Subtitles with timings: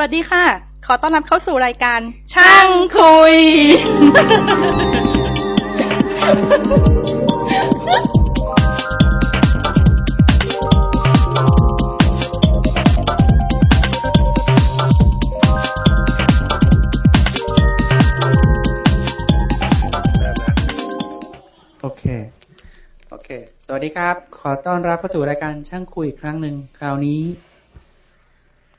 [0.00, 0.44] วัสดีค่ะ
[0.86, 2.00] ขอต้อนรับเข้าสู่รายการ
[2.34, 3.36] ช่างคุย
[21.82, 22.04] โอเค
[23.10, 23.28] โอเค
[23.64, 27.20] สวัสดีครับ ขอต้อนรับเข้าสู่รายการช่างคุยอีกครั้งหนึ่ง คราวนี้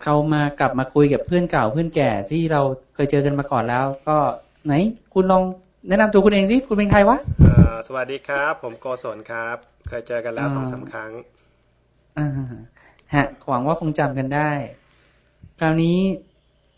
[0.03, 2.61] เรามากลับมาคุยกับเพื่อนเก่าเพื่อนแก่ที่เรา
[2.93, 4.17] เคยเจอกันมาก่อนแล้ว ก็
[4.65, 4.73] ไหน
[5.13, 5.43] คุณลอง
[5.87, 11.11] แนะนำตัวคุณเองสิคุณเป็นใครวะอ่าสวัสดีครับ ผมโกศลครับ เคยเจอกันแล้วอ่าสองสามครั้ง
[12.19, 12.29] อ่า
[13.13, 14.51] ฮะหวังว่าคงจำกันได้
[15.59, 15.97] คราวนี้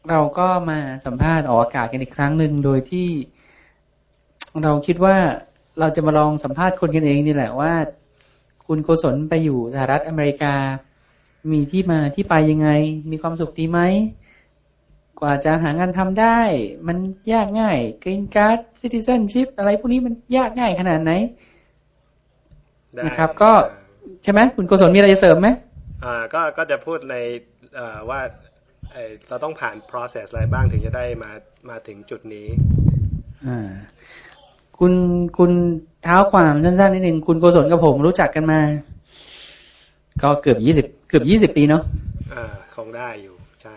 [0.10, 3.10] เราก็มาสัมภาษณ์ออกอากาศกันอีกครั้งหนึ่งโดยที่
[4.64, 5.18] เราคิดว่า
[5.80, 7.74] เราจะมาลองสัมภาษณ์คนกันเองนี่แหละว่า
[8.68, 10.54] คุณโกศลไปอยู่สหรัฐอเมริกา
[11.52, 12.70] มีที่มาที่ไปยังไง
[13.12, 13.80] มีความสุขดีไหม
[15.20, 16.40] กว่าจะหางานทำได้
[16.88, 16.98] มัน
[17.34, 21.12] ยากง่ายกรีนการ์ดซิติเซนชิพอะไรพวกนี้มันยากง่ายขนาดไหน
[22.94, 23.52] ได้นะครับ ก็
[24.24, 25.48] ใช่ไหมคุณโกศลมีอะไรจะเสริมไหม
[26.04, 27.16] อ่าก็ก็จะพูดใน
[27.76, 28.22] เอ่อว่า
[28.92, 31.32] เอ่อเราต้องผ่าน process อะไรบ้างถึงจะได้มา
[31.70, 32.48] มาถึงจุดนี้
[33.48, 33.70] อ่า
[34.80, 34.94] คุณ
[35.38, 35.52] คุณ
[36.04, 38.60] เท้าความสั้นๆนิดหนึ่งคุณโกศลกับผมรู้จักกันมา
[40.24, 41.84] ก็เกือบยี่สิบเกือบยี่สิบปีเนาะ
[42.34, 42.44] อ่า
[42.76, 43.76] คงได้อยู่ ใช่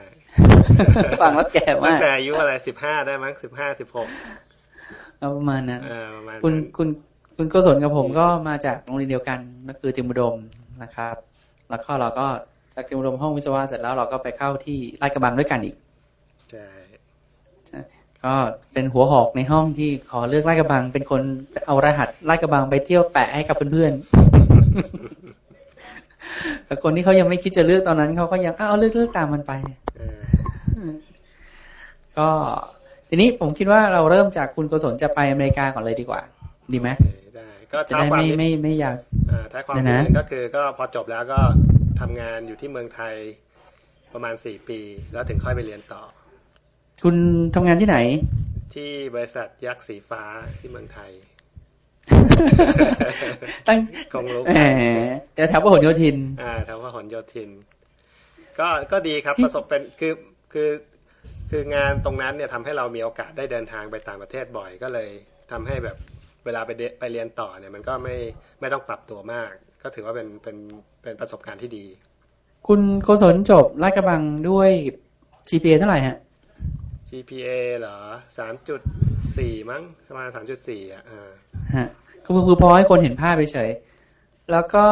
[1.23, 4.09] ฟังแล้วแก่ตั้มางกแต่อายุอะไรสิบห้าได้มั้งสิบห้าสิบหก
[5.19, 6.89] เอาประมาณนั้นเอ่อประมาณคุณนั้นคุณ
[7.37, 10.37] คุณโกศลกับผมก็มาจากโรงเรียนเดียวกันก็คือจิมบุดม
[10.83, 11.17] นะครับ
[11.71, 12.27] แล้วก็เราก็
[12.75, 15.77] จากจิมบุดมห้องวิศวะเสร็จแล้วเราก็ไปเข้าที่ลาดกระบังด้วยกันอีก
[16.51, 16.67] ใช่
[18.25, 18.35] ก็
[18.73, 21.23] เป็นหัวหอกในห้องที่ขอเลือกลาดกระบัง เป็นคน
[21.67, 25.23] เอารหัสลาดกระบังไปเที่ยวแปะให้กับเพื่อนๆ
[26.67, 29.53] แต่คนที่เขายังไม่คิดจะเลือกตอนนั้นเขาก็ยังอ้าวเลือกเลือกตามมันไป
[29.97, 30.21] เออ
[32.19, 32.29] ก็
[33.09, 36.21] ทีนี้ผมคิดว่าเราเริ่มจากคุณโกศลจะไปอเมริกาก่อนเลยดีกว่า
[36.73, 38.97] ดีไหมโอเคได้ก็จะเท้าได้ความไม่นิดไม่ไม่อยาก
[39.31, 41.41] อ่าท้ายความเดี๋ยวนะนิดนึงก็คือ ก็พอจบแล้วก็
[42.01, 43.14] ทำงานอยู่ที่เมืองไทย
[44.13, 44.81] ประมาณสี่ปี
[45.13, 46.03] แล้วถึงค่อยไปเรียนต่อ
[47.03, 47.17] คุณ
[47.55, 47.98] ทำงานที่ไหน
[48.75, 50.23] ที่บริษัทยักษ์สีฟ้า
[50.58, 51.11] ที่เมืองไทย
[53.69, 53.79] ตั้ง
[54.13, 55.01] คงรู้แหม
[55.35, 57.51] เดี๋ยวแถวพหลโยธิน อ่าแถวพหลโยธิน
[58.59, 60.13] ก็ก็ดีครับที่ประสบเป็นคือ
[60.53, 60.70] คือ
[61.51, 65.09] คืองานตรงนั้นเนี่ยทำให้เรามีโอกาสได้เดินทางไปต่างประเทศบ่อยก็เลย
[65.51, 65.97] ทำให้แบบ
[66.45, 68.17] เวลาไปเดไปเรียนต่อเนี่ย มันก็ไม่
[68.61, 69.51] ไม่ต้องปรับตัวมาก
[69.83, 70.57] ก็ถือว่าเป็นเป็น
[71.03, 71.85] เป็นประสบการณ์ที่ดี
[72.67, 74.70] คุณโกศลจบลาดกระบังด้วย
[75.48, 76.17] GPA เท่าไหร่ฮะ
[77.14, 77.98] GPA เหรอ
[78.39, 78.80] สามจุด
[79.36, 81.30] สี่มั้งประมาณสามจุดสี่อะอ่า
[81.75, 81.89] ฮะ
[82.25, 83.70] ก็คือพอให้คนเห็นภาพไปเฉย
[84.52, 84.86] แล้วก็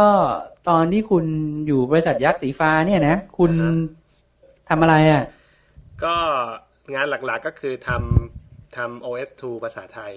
[0.69, 1.25] ตอนที่คุณ
[1.67, 3.53] อยู่บริษัทยักษ์สีฟ้าเนี่ยนะ คุณ
[4.69, 5.23] ทำอะไรอะ
[6.05, 6.15] ก็
[6.95, 10.13] งานหลักๆก็คือทำทำ OS2 ภาษาไทย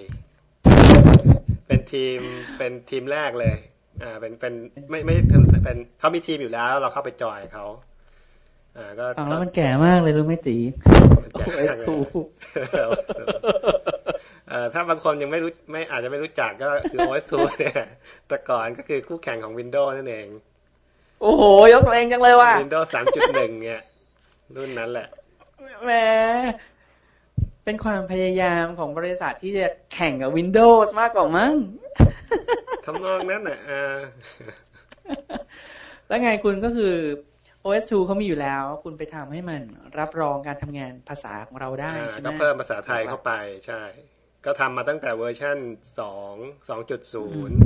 [1.66, 2.18] เป็นทีม
[2.58, 3.56] เป็นทีมแรกเลย
[4.02, 4.54] อ่า เป็นเป็น
[4.90, 7.64] ไม่ไม่ถึงเป็นเขามีทีมอยู่แล้ว เราเข้าไปจอยเขา
[8.76, 10.56] อ่าก็ฟังแล้วมันแก่มากเลยรู้ไหมตี
[11.46, 11.88] ก็ OS2
[14.48, 17.74] เอ่อถ้าบางคนยังไม่รู้ไม่อาจจะไม่รู้จักก็คือ OS2 เนี่ย
[18.28, 20.26] แต่ก่อนก็คือคู่แข่งของ Windows นั่นเอง
[21.22, 21.42] โอ้โห
[21.72, 22.86] ยกตัวเองจังเลยว่ะ Windows
[23.24, 23.82] 3.1 เนี่ย
[24.56, 25.08] รุ่นนั้นแหละ
[25.84, 25.90] แหม
[27.64, 31.54] เป็นความพยายามของบริษัทที่จะแข่งกับ Windows มากกว่ามั้ง
[32.84, 33.98] ทำนองนั้นน่ะอ่า
[36.08, 36.94] แล้วไงคุณก็คือ
[37.66, 39.62] OS2 เขามีอยู่แล้ว คุณไปทำให้มัน
[39.98, 43.32] รับรองการทำงานภาษาของเราได้อ่าใช่ไหมก็เพิ่มภาษาไทยเข้าไป
[43.66, 43.82] ใช่
[44.44, 45.58] ก็ทำมาตั้งแต่เวอร์ชัน
[45.98, 46.34] สอง
[46.68, 47.56] สองจุดศูนย์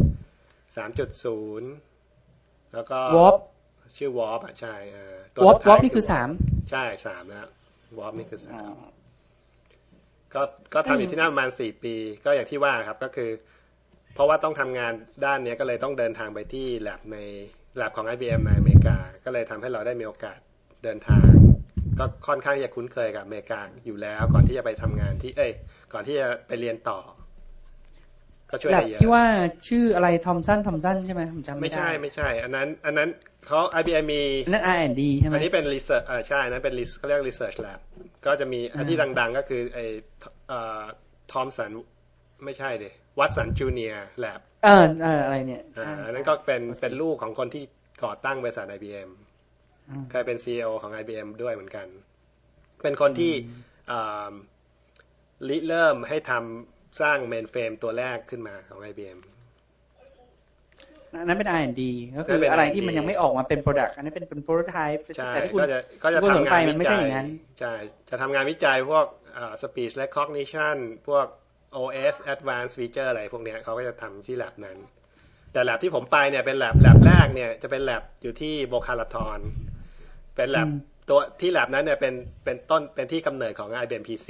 [0.76, 1.70] สามจุดศูนย์
[2.74, 3.36] แล้วก็วอป
[3.96, 5.16] ชื่อวอปอะใช่อ่า
[5.46, 6.28] วอปสุดท้าวยอปนี่คือสาม
[6.70, 7.48] ใช่สามแล้ว
[7.98, 8.72] วอปนี่คือสาม
[10.34, 10.42] ก็
[10.74, 11.94] ก็ทำอยู่ที่นั่นประมาณสี่ปี
[12.24, 13.30] ก็อย่างที่ว่าครับก็คือ
[14.14, 14.92] เพราะว่าต้องทำงาน
[15.24, 17.18] ด้านเนี้ยก็เลยต้องเดินทางไปที่แลบใน
[17.76, 20.38] แลบของ IBM ในอเมริกา ก็เลยทำให้เราได้มีโอกาส
[20.84, 21.28] เดินทาง
[21.98, 25.52] ก็ค่อนข้างจะคุ้นเคยกับอเมริกาอยู่แล้วก่อนที่จะไปทำงานที่เอ้ย
[25.92, 26.98] ก่อนที่จะไปเรียนต่อ
[28.50, 29.24] ก็ช่วยแลบได้เยอะที่ว่า
[29.68, 33.08] ชื่ออะไรทอมสันทอมสันใช่ไหมผมจำไม่ไม่ได้ใช่ไไม่ใช่ อันนั้น อันนั้น
[33.46, 37.78] เขา IBM มีอันนั้น R&D ใช่ไหมอันนี้เป็น research อ่าใช่อันนั้นเป็น res- เขาเรียก research lab
[38.26, 39.84] ก็จะมีอันที่ดัง ๆ ก็คือไอ้
[41.32, 41.70] Thomson
[42.44, 42.82] ไม่ใช่ J.
[42.82, 47.64] Watson Junior Labเออเอออะไรเนี่ยอ่าใช่อันนั้นก็เป็นเป็นลูกของคนที่
[48.04, 49.10] ก่อตั้งบริษัท IBM
[49.88, 51.86] อืมเคยเป็น CEO ของ IBM ด้วยเหมือนกัน
[52.82, 53.32] เป็นคนที่
[53.90, 54.32] อ่า
[55.48, 59.18] ริเริ่มให้ทำสร้างเมนเฟรมตัวแรกขึ้นมาของ IBM
[61.14, 61.82] อันนั้นเป็น R&D
[62.18, 67.28] ก็คืนั่อนเป็นอะไร R&D ที่มันยังไม่ออกมาเป็น Product อันนั้นเป็นเป็น prototype ใช่แต่ที่คุณก็จะก็จะคุณสนทำไปงานมันไม่วิใช่จัอยย่างนั้น
[67.60, 67.74] ใช่
[68.08, 69.06] จะทำงานวิจัยพวก
[69.36, 70.76] อ่า speech recognition
[71.08, 71.26] พวก
[71.82, 74.78] OS advanced feature อะไรพวกเนี้ยเขาก็จะทำที่ lab นั้น
[75.52, 79.38] แต่ lab ที่ผมไปเนี่ยเป็น lab lab แรกเนี่ยจะเป็น lab อยู่ที่โบคาราทอน
[80.36, 82.14] เป็น lab อืมตัวที่ lab นั้นเนี่ยเป็น
[82.44, 84.28] เป็นต้นเป็นที่กำเนิดของ IBM PC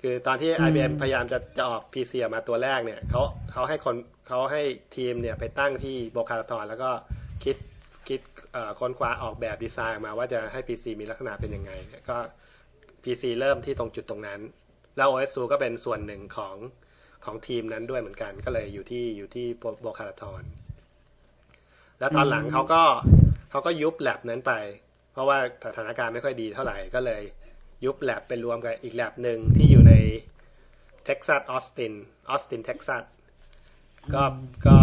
[0.00, 3.96] คือตอนที่ IBM พยายามจะจะออก PC ออกมาตัวแรกเนี่ยเขาเขาให้คน
[4.28, 4.62] เขาให้
[4.96, 6.90] ทีมเนี่ยไปตั้งที่โบคาราทอนแล้วก็
[7.44, 7.56] คิด
[8.08, 8.20] คิด
[8.52, 12.16] เอ่อค้นคว้าออกแบบดีไซน์ออกมาว่าจะให้ PC มีลักษณะเป็นยังไงเนี่ยก็
[13.02, 14.40] PC เริ่มที่ตรงจุดตรงนั้น
[14.96, 16.56] แล้ว OS2 ก็เป็นส่วนหนึ่งของ
[17.24, 19.46] ของทีมนั้นด้วยเหมือนกัน ก็เลยอยู่ที่อยู่ที่
[19.80, 20.42] โบคาราทอน
[21.98, 22.82] แล้วตอนหลังเขาก็
[23.50, 24.52] เขาก็ยุบแลบนั้นไป
[25.12, 27.22] เพราะว่าสถานการณ์ไม่ค่อยดีเท่าไหร่ก็เลย
[27.84, 29.94] ยุบแลบไปรวมกับอีกแลบหนึ่งที่อยู่ใน
[31.04, 31.94] เท็กซัสออสติน
[32.30, 33.04] ออสตินเท็กซัส
[34.14, 34.22] ก็
[34.66, 34.78] ก็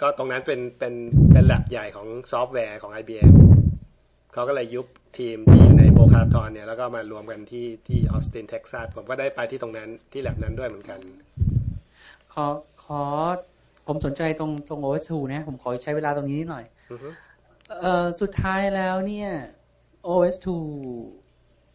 [0.00, 0.94] ก็ตรงนั้นเป็นเป็น
[1.32, 3.34] เป็นแลบใหญ่ของซอฟต์แวร์ของ IBM
[4.32, 4.86] เขาก็เลยยุบ
[5.18, 5.64] ทีมที่
[6.00, 10.98] Boca Raton เนี่ยแล้วก็มารวมกันที่ที่ออสตินเท็กซัสผมก็ได้ไปที่ตรงนั้นที่แลบนั้นด้วยเหมือนกัน
[12.32, 12.46] ขอ
[12.84, 13.02] ขอ
[13.86, 17.08] ผมสนใจตรงตรง OS/2 นะผมขอใช้เวลาตรงนี้นิดหน่อยอือฮึ
[17.80, 19.28] เอ่อสุดท้ายแล้วเนี่ย
[20.06, 20.46] OS/2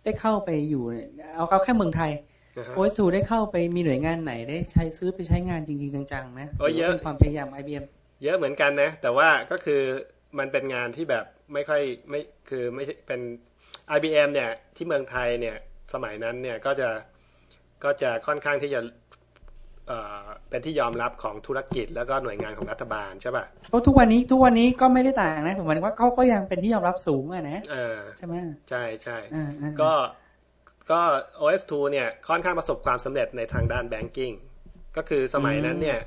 [0.04, 2.12] ได้เข้าไปอยู่เนี่ยเอาเอาแค่เมืองไทย
[2.58, 7.86] นะฮะ OS2 ได้เข้าไปมีหน่วยงานไหนได้ใช้ซื้อไปใช้งานจริง ๆ จังๆไหมโอ้ยเยอะหรืว่าเป็นความพยายาม IBM
[8.24, 9.82] เยอะเหมือนกันนะ แต่ว่าก็คือ
[10.40, 13.22] มันเป็นงานที่แบบไม่ค่อยไม่คือไม่ใช่เป็น
[13.96, 15.56] IBM เนี่ยที่เมืองไทยเนี่ย
[15.94, 16.90] สมัยนั้นเนี่ยก็จะ
[17.84, 18.82] ก็จะค่อนข้างที่จะ
[19.88, 28.34] เอ่อเป็นที่ยอมรับของธุรกิจแล้วก็หน่วยงานของรัฐบาลใช่ป่ะเพราะทุกวันนี้ทุกวันนี้ก็ไม่ได้ต่างนะผมหมายถึงว่าเขาก็ยังเป็นที่ยอมรับสูงอะนะเออใช่ไหม
[28.70, 29.92] ใช่ใช่อ่าอ่าก็
[30.92, 31.02] ก็
[31.42, 34.36] OS2 เนี่ยค่อนข้างประสบความสำเร็จในทางด้าน banking
[34.98, 36.00] ก็คือสมัยนั้นเนี่ย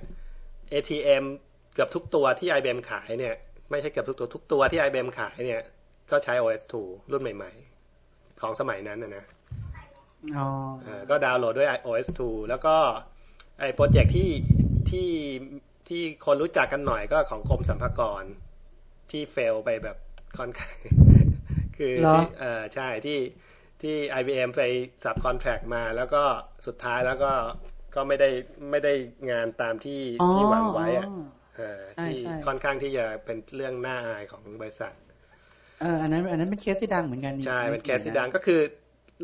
[0.72, 1.25] ATM
[1.75, 3.34] เกือบทุกตัวที่ IBM ขายเนี่ย
[3.70, 5.60] ไม่ใช่เกือบทุกตัวทุกตัวที่ IBM ขายเนี่ย
[6.10, 6.75] ก็ใช้ OS2
[7.12, 7.50] รุ่นใหม่
[7.96, 9.25] ๆ ของสมัยนั้นนะนะ
[10.37, 10.46] อ๋อ
[10.82, 12.76] เออก็ดาวน์โหลดด้วย OS2 แล้วก็
[13.60, 14.31] ไอ้โปรเจกต์ที่
[14.90, 15.08] ที่
[15.88, 18.22] ที่คนรู้จักกันหน่อยก็ของกรมสรรพากร
[19.10, 19.96] ที่ fail ไปแบบ
[20.38, 20.75] ค่อนข้าง
[21.76, 23.19] คือเหรอที่เออใช่ที่
[23.82, 24.62] ที่ IBM ไป
[25.04, 26.22] สับคอนแท c t มาแล้วก็
[26.66, 27.32] สุดท้ายแล้วก็
[27.94, 28.31] ก็ไม่ได้
[28.70, 28.94] ไม่ได้
[29.31, 31.20] งานตามที่อ๋อที่หวังไว้อะอ๋อ
[31.56, 34.93] เออใช่ที่ใช่ค่อนข้างที่จะเป็นเรื่องน่าอายของบริษัท
[35.80, 38.60] เอออันนั้นอันนั้นเป็นเคสที่ดังเหมือนกันนี่ใช่เป็นสแคมัยสซิดังก็คือ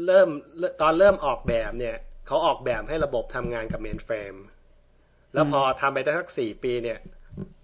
[0.07, 0.29] เริ่ม
[0.81, 1.97] ตอนเริ่มออกแบบเนี่ย
[2.27, 4.35] เขาออกแบบให้ระบบทำงานกับเมนเฟรม
[5.35, 6.99] แล้วพอทำไปได้สักสี่ปีเนี่ย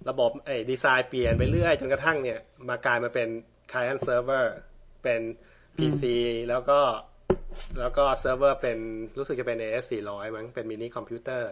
[0.09, 2.39] ระบบไอ้ดีไซน์เปลี่ยนไปเรื่อยจนกระทั่งเนี่ย
[2.69, 3.29] มากลายมาเป็น
[3.71, 4.45] client server
[5.03, 5.21] เป็น
[5.77, 6.03] PC
[6.49, 6.81] แล้วก็
[7.81, 8.79] แล้วก็เซิร์ฟเวอร์เป็น
[9.19, 11.49] รู้สึกจะเป็น AS 400 มั้งเป็นมินิคอมพิวเตอร์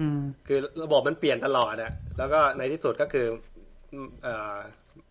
[0.00, 3.26] อืมคือระบบมันเปลี่ยนตลอดอะแล้วก็ในที่สุดก็คือ
[4.22, 4.56] เอ่อ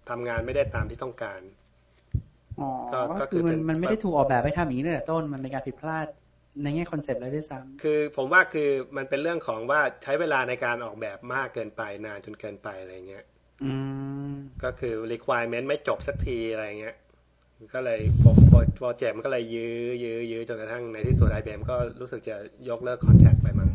[0.09, 1.41] ทำงานไม่ได้ตามที่ต้องการ
[2.57, 6.07] อ๋อก็ก็ก็คือคือมันเป็นมันไม่ได้ถูกออกแบบให้ทำอย่างนี้ตั้งแต่ต้นมันเป็นการผิดพลาด
[6.61, 13.71] ในแง่คอนเซปต์แล้วด้วยซ้คือผมว่าคือมันเป็นเรื่องของว่าใช้เวลาในการออกแบบมากเกินไปนานจนเกินไปอะไรเงี้ยำอื
[14.29, 16.95] มก็คือ requirement ไม่จบสักทีอะไรเงี้ย
[17.73, 17.99] ก็เลย
[18.77, 22.35] โปรเจกต์มันก็เลยยื้อยื้อยื้อจนกระทั่งในที่สุด IBM ก็รู้สึกจะ
[22.69, 23.69] ยกเลิกคอนแทคไปมั้ง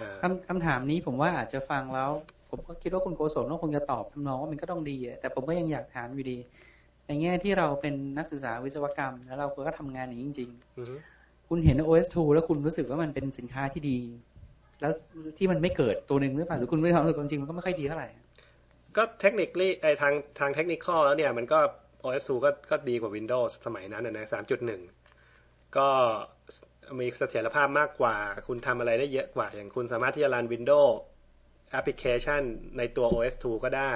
[0.00, 2.10] อ่าคำคำถามนี้ผมว่าอาจจะฟังแล้ว
[2.52, 6.38] ผมก็คิดว่าคุณโกศลก็คงจะตอบทำนองว่ามันก็ต้องดีอะแต่ผมก็ยังอยากถามอยู่ดี
[7.06, 13.98] ในแง่ที่เราเป็นนักศึกษาวิศวกรรม แล้วเราก็ทำงานอย่างนี้จริงอือฮึๆคุณเห็น OS2 แล้วคุณรู้สึกว่ามันเป็นสินค้าที่ดี
[14.80, 14.92] แล้ว
[15.38, 18.08] ที่มันไม่เกิดตัวหนึ่งหรือเปล่าหรือคุณไม่ทำรู้สึกจริงๆมันก็ไม่ค่อยดีเท่าไหร่
[18.96, 21.60] ก็เทคนิคลี่ไอทางทางเทคนิคอลแล้วเนี่ยมันก็
[22.02, 24.80] OS 2 ก็ก็ดีกว่า Windows สมัยนั้นนะนะ3.1
[25.76, 25.88] ก็
[26.98, 28.16] มีเสถียรภาพมากกว่า
[28.46, 30.92] คุณทำอะไรได้เยอะกว่า อย่างคุณสามารถที่จะรัน Windows
[31.72, 32.42] แอปพลิเคชัน
[32.78, 33.94] ในตัว OS 2 ก็ได้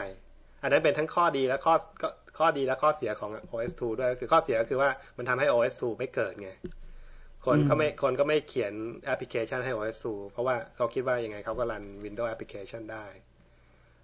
[0.62, 6.50] อันนั้นเป็นทั้งข้อดีและข้อก็ข้อดีและข้อเสียของ OS 2 ด้วยคือข้อเสียก็คือว่ามันทำให้ OS 2 ไม่เกิดไง
[7.46, 8.72] คนก็ไม่คนก็ไม่เขียน
[9.06, 13.06] แอปพลิเคชันให้ OS 2 เพราะว่าเขาคิดว่ายังไงเขาก็รัน Windows Application ได้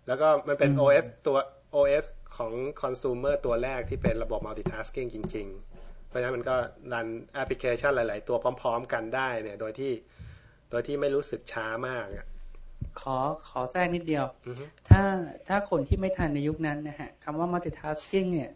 [0.07, 1.39] แล้วก็มันเป็นอืม OS ตัว
[1.75, 2.53] OS ของ
[2.83, 5.47] consumer ตัวแรกที่เป็นระบบ multitasking จริง
[5.79, 6.57] ๆ เพราะฉะนั้นมันก็
[6.93, 9.93] รันแอปพลิเคชันหลาย ๆ ตัวพร้อม ๆ กันได้เนี่ย โดยที่
[10.71, 12.27] โดยที่ไม่รู้สึกช้ามากอะ
[13.01, 13.17] ขอ
[13.49, 15.03] ขอแทรกนิดเดียวอือฮึถ้า
[15.49, 18.51] ถ้าคนที่ไม่ทันในยุคนั้นนะฮะคำว่า multitasking เนี่ย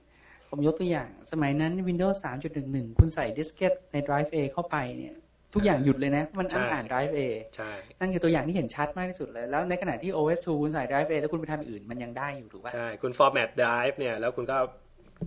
[0.48, 2.16] ผมยกตัวอย่าง สมัยนั้น Windows
[2.56, 5.14] 3.11 คุณใส่ดิสเกตใน Drive A เข้าไปเนี่ย
[5.54, 7.20] ทุกอย่างหยุดเลยนะ มันอ่านอ่าน Drive A
[7.56, 14.56] ใช่นั่นคือตัวอย่างที่เห็นชัดมากที่สุดเลย แล้วในขณะที่ OS2 คุณใส่ Drive A แล้วคุณไปทำอย่างอื่นมันยังได้อยู่ถูกป่ะใช่ คุณ format drive เนี่ย แล้วคุณก็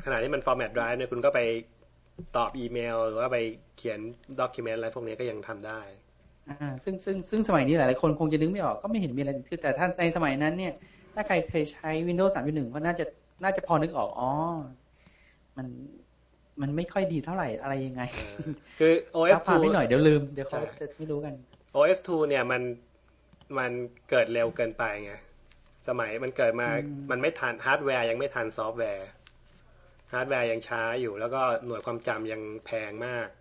[0.06, 1.40] ขณะที่มัน format drive เนี่ยคุณก็ไป
[2.38, 3.38] ตอบอีเมล หรือว่าไป
[3.78, 4.00] เขียน
[4.40, 6.09] document อะไรพวกนี้ก็ยังทำได้อ่า
[6.84, 10.74] ซึ่งซึ่งซึ่งสมัยนี้หลายๆคนคงจะนึกไม่ออกก็ไม่เห็นมีอะไรคือแต่ถ้าในสมัยนั้นเนี่ย
[11.14, 13.06] ถ้าใครเคยใช้ Windows 3.1 ก็น่าจะ
[13.44, 14.32] น่าจะพอนึกออกอ๋อ
[15.58, 15.68] มัน
[16.62, 18.02] มันไม่ค่อยดีเท่าไหร่อะไรยังไง
[18.80, 21.34] คือ OS รับความนิดหน่อยเดี๋ยวลืมเดี๋ยวเขาใช่จะไม่รู้กัน
[21.76, 22.62] OS 2เนี่ยมัน
[23.58, 23.72] มัน
[24.10, 25.14] เกิดเร็วเกินไปไง
[25.88, 29.08] สมัยมันเกิดมาอืมมันไม่ทันฮาร์ดแวร์ยังไม่ทันซอฟต์แวร์
[30.14, 33.39] ฮาร์ดแวร์ยังช้าอยู่ แล้วก็หน่วยความจำยังแพงมากส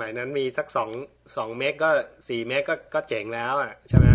[0.00, 0.90] มัยนั้นมีสักสอง
[1.36, 1.90] สองเมกก็
[2.28, 4.06] สี่เมกก็ก็เจ๋งแล้วอะใช่ไหม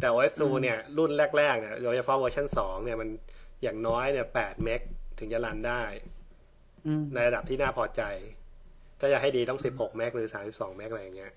[0.00, 3.08] แต่ OS 2เนี่ยรุ่นแรกๆเนี่ยโดยเฉพาะเวอร์ชันสองเนี่ยมัน
[3.62, 4.80] อย่างน้อยเนี่ยแปดเมก
[5.18, 5.82] ถึงจะ run ได้
[6.86, 8.02] อืมในระดับที่น่าพอใจ
[9.00, 11.32] ถ้าจะให้ดีต้องสิบหกเมกหรือสามสิบสองเมกอะไรอย่างเงี้ย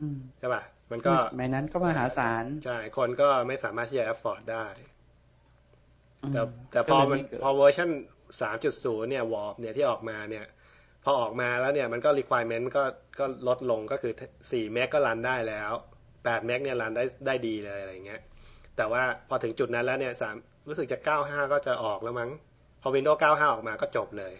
[0.00, 4.66] อืมใช่ป่ะ มันก็สมัยนั้นก็มหาศาลใช่คนก็ไม่สามารถที่จะ afford ได้
[6.22, 7.90] อืมแต่แต่พอมันก็เลยเกิดพอเวอร์ชัน
[8.40, 10.44] 3.0เนี่ย Warp เนี่ยที่ออกมาเนี่ย
[11.08, 12.82] พอออกมาแล้วเนี่ยมันก็ requirement ก็
[13.18, 15.72] ก็ลดลงก็คือ4เมกก็ run ได้แล้ว
[16.10, 18.20] 8เมกเนี่ย run ได้ได้ดีเลยอะไรเงี้ย
[18.76, 20.36] แต่ว่าพอถึงจุดนั้นแล้วเนี่ยสาม
[20.68, 22.30] รู้สึกจะ 95 ก็จะออกแล้วมั้ง
[22.82, 24.34] พอ Windows 95 ออกมาก็จบเลย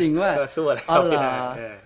[0.00, 1.76] จริงว่าก็สู้อะไรอ๋อเขาไม่ได้เหรอเออ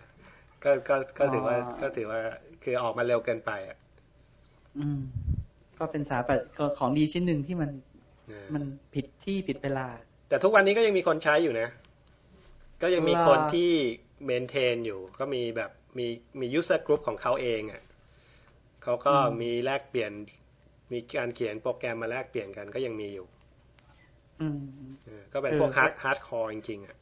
[0.65, 2.21] ก็ก็ก็ถือว่าอ๋อก็ถือว่า
[2.62, 3.77] คือออกมาเร็วเกินไปอะ
[4.79, 5.00] อืม
[5.79, 7.71] ก็เป็นสถาปัตย์ก็ของดีชิ้นหนึ่งที่มัน
[8.29, 8.62] เออมัน
[8.95, 9.87] ผิดที่ผิดเวลา
[10.29, 11.69] แต่ทุกวันนี้ก็ยังมีคนใช้อยู่นะ
[12.82, 13.73] ก็ยังมีเหรอคนที่
[14.25, 16.06] maintain อยู่ ก็มีแบบมี
[16.40, 17.82] มี user group ของเขาเองอะ่ะ
[18.82, 20.12] เขาก็มีแลกเปลี่ยน
[20.92, 23.26] มีการเขียนโปรแกรมมาแลกเปลี่ยนกันก็ยังมีอยู่
[24.40, 24.58] อืม
[25.04, 26.97] เออก็เป็นเออพวก hard hardcore จริงๆอะ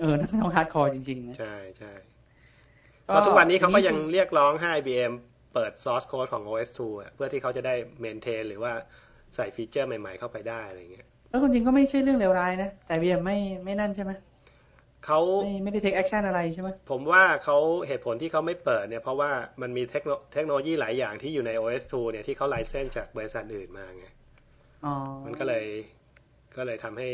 [0.00, 1.92] เออนั่นต้อง hardcore จริงๆนะใช่ใช่
[3.14, 5.12] ก็ทุกวันนี้เขาก็ยังเรียกร้องให้ IBM
[5.54, 8.72] เปิด source code ของ OS2 อะเพื่อที่เขาจะได้ maintain หรือว่า
[9.34, 14.12] ใส่ฟีเจอร์ใหม่ๆเข้าไปได้อะไรเงี้ยแล้วความจริงก็ไม่ใช่เรื่องเลวร้ายนะ แต่ IBM ไม่ไม่นั่นใช่ไหม
[15.06, 19.30] เขาไม่ไม่ได้ take action อะไรใช่ไหมผมว่าเขาเหตุผลที่เขาไม่เปิดเนี่ยเพราะว่า
[19.62, 24.06] มันมีเทคโนเทคโนโลยีหลายอย่างที่อยู่ใน OS2 เนี่ยที่เขา license จากบริษัทอื่นมาไง
[24.84, 24.90] อ๋อ
[25.24, 25.66] มันก็เลย
[26.56, 27.08] ก็เลยทำให้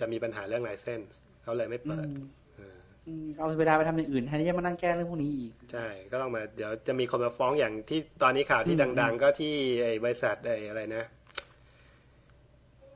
[0.00, 2.10] จะมีปัญหาเรื่อง license เขาเลยไม่อืเปิดม
[2.56, 11.04] เอออืมเอาเวลาไปทำอย่างอื่นแทนที่จะมานั่งแก้เรื่องพวกนี้อีก ใช่ ก็ต้องมา เดี๋ยวจะมีคนมาฟ้องอย่างที่ตอนนี้ข่าวที่อืมดัง ๆ ก็ที่ไอ้บริษัทไอ้อะไรนะ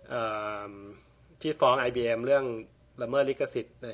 [0.09, 0.23] เอ่
[0.69, 0.73] อ
[1.41, 2.45] ที่ฟ้อง IBM เรื่อง
[3.01, 3.89] ละเมิดลิขสิทธิ์ใน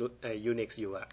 [0.00, 1.06] รุ่นไอ้ Unix อยู่อะ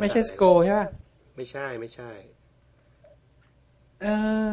[0.00, 0.88] ไม่ใช่สโกใช่ป่ะ
[1.36, 2.10] ไม่ใช่ไม่ใช่
[4.02, 4.06] เอ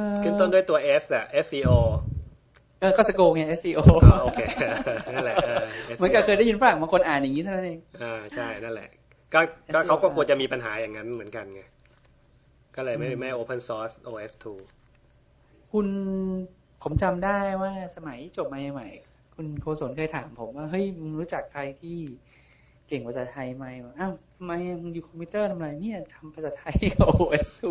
[0.09, 1.71] อขึ้นต้นด้วยตัว S อะ SCO
[2.79, 4.39] เออก็สโกไง SEO อ๋อโอเค
[5.13, 5.63] นั่นแหละเออ
[5.97, 8.89] เหมือนกับเคยได้ยินฝรั่งบางคนอ่านอย่างนี้เท่านั้นเองอ่าใช่นั่นแหละ
[9.33, 9.39] ก็
[9.73, 11.61] ก็ SEO เขาก็กลัวจะมีปัญหาอย่างนั้นเหมือนกันไง
[12.75, 14.33] ก็เลยไม่อืมไม่ open source OS
[15.71, 15.87] คุณ
[16.83, 21.97] ผมจำได้ว่าสมัยจบมาใหม่ๆ คุณโคศนเคยถามผมว่าเฮ้ยมึงรู้จักใครที่
[22.87, 27.61] เก่งภาษาไทยไหมวะอ้าวทำไมอะมึงอยู่คอมพิวเตอร์ทำไรเนี่ยทำภาษาไทยกับ OS2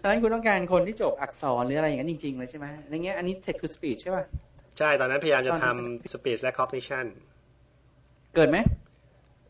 [0.00, 7.06] ตอนนั้นคุณต้องการคนที่จบอักษรหรืออะไรอย่างนั้นจริงๆเลยใช่ไหมอะไรเงี้ยอันนี้ text to speech ใช่ป่ะ2ใช่ ตอนนั้นพยายามจะตอนนั้นทำ speech recognition
[8.34, 8.56] เกิดไหม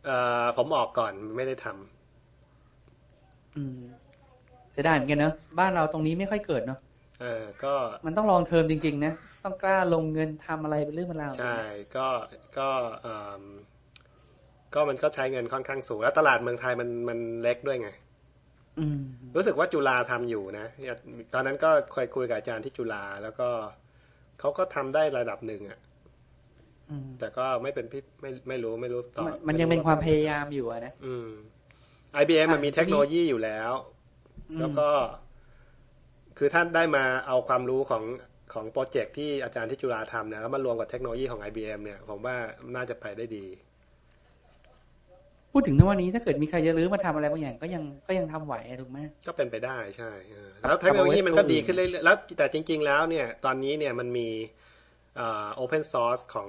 [0.04, 1.74] เอ่อผมออกก่อนไม่ได้ทำ
[3.56, 3.80] อืม
[4.72, 6.78] เสียดายเหมือนกันเนอะบ้านเราตรงนี้ไม่ค่อยเกิดเนอะ
[7.20, 7.74] เออก็
[8.04, 9.12] มันต้องลองเทอมจริง ๆ นะ
[9.48, 11.60] ต้องกล้าลงเงินทำอะไรเป็นเรื่องเป็นราวใช่
[11.96, 12.08] ก็
[12.58, 12.68] ก็
[13.02, 13.42] เอ่อ
[14.74, 17.90] ก็มันก็ใช้เงินค่อนข้างสูง แล้วตลาดเมืองไทยมันมันเล็กด้วยไง
[18.78, 19.00] อืม
[19.36, 20.96] รู้สึกว่าจุฬาทำอยู่นะเนี่ย
[21.34, 23.48] ตอนนั้นก็เคยคุยกับอาจารย์ที่จุฬาแล้วก็
[24.40, 25.78] เขาก็ทำได้ระดับหนึ่งอะ
[26.90, 31.28] อืมแต่ก็ไม่เป็นพี่ไม่ไม่รู้ไม่รู้ต่อมันมันยังเป็นความพยายามอยู่อะนะอืม
[32.22, 33.72] IBM มันอะมีเทคโนโลยีอยู่แล้ว
[34.50, 34.88] อืมแล้วก็
[36.38, 38.02] คือท่านได้มาเอาความรู้ของ
[38.54, 42.36] ของโปรเจกต์ที่อาจารย์ที่จุฬาทำเนี่ยแล้วมารวมกับเทคโนโลยีของ IBM เนี่ย ผมว่า
[42.74, 43.46] น่าจะไปได้ดี
[45.52, 54.28] พูดถึงในวันนี้ถ้าเกิดมีใครจะรื้อมาทำอะไรบางอย่างก็ยังก็ยังทำไหวอะถูกไหมก็เป็นไปได้ใช่เออแล้วเทคโนโลยีมันก็ดีขึ้นเรื่อยๆแล้วแต่จริง ๆ แล้วเนี่ย ตอนนี้เนี่ยมันมี
[55.18, 56.48] อ่า open source ของ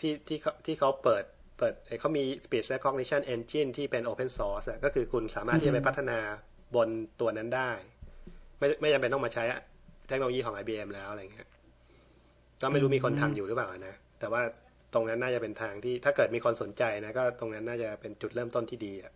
[0.00, 1.24] ที่ที่เขาที่เขาเปิด
[1.58, 6.18] เปิดเอ่อเขามี speech recognition engine ที่เป็น open source อะก็คือคุณสามารถที่จะไปพัฒนา
[6.74, 6.88] บน
[7.20, 7.70] ตัวนั้นได้
[8.58, 9.44] ไม่ไม่จำเป็นต้องมาใช้
[10.08, 11.48] เทคโนโลยีของ IBM แล้วอะไรเงี้ย
[12.60, 14.42] ก็ไม่รู้มีคนทำอยู่หรือเปล่านะแต่ว่า
[14.94, 19.12] ตรงนั้นน่าจะเป็นทางที่ถ้าเกิดมีคนสนใจนะก็ตรงนั้นน่าจะเป็นจุดเริ่มต้นที่ดีอะ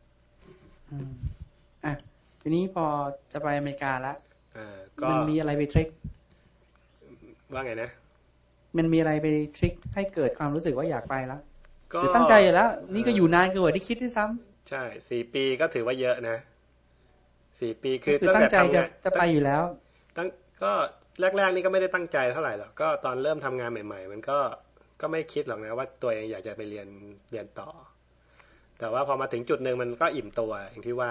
[0.91, 1.13] อืม
[1.85, 1.95] อะ
[2.41, 2.87] ทีนี้พอ
[3.33, 4.15] จะไปอเมริกาละ
[4.57, 5.89] อ่าก็มันมีอะไรไปทริค
[7.53, 7.91] ว่าไงนะ
[8.77, 9.27] มันมีอะไรไป
[9.57, 11.41] ทริคให้เกิดความรู้สึกว่าอยากไปแล้ว
[11.93, 16.37] ก็หรือตั้งใจอยู่แล้ว นี่ก็อยู่นานเกินกว่าที่คิดด้วยซ้ำใช่สี่ปีก็ถือว่าเยอะนะ
[17.61, 19.88] สี่ปีคือคือตั้งใจทำจะงานจะไปอยู่แล้วตั้ง
[20.63, 20.73] ก็
[21.21, 24.39] แรกๆนี่ก็ไม่ได้ตั้งใจเท่าไหร่หรอกก็ตอนเริ่มทำงานใหม่ ๆ มันก็
[25.01, 26.89] ก็ไม่คิดหรอกนะว่าตัวเองอยากจะไปเรียน
[27.31, 27.71] เรียนต่อ
[28.79, 31.11] แต่ว่าพอมาถึงจุดหนึ่งมันก็อิ่มตัวอย่างที่ว่า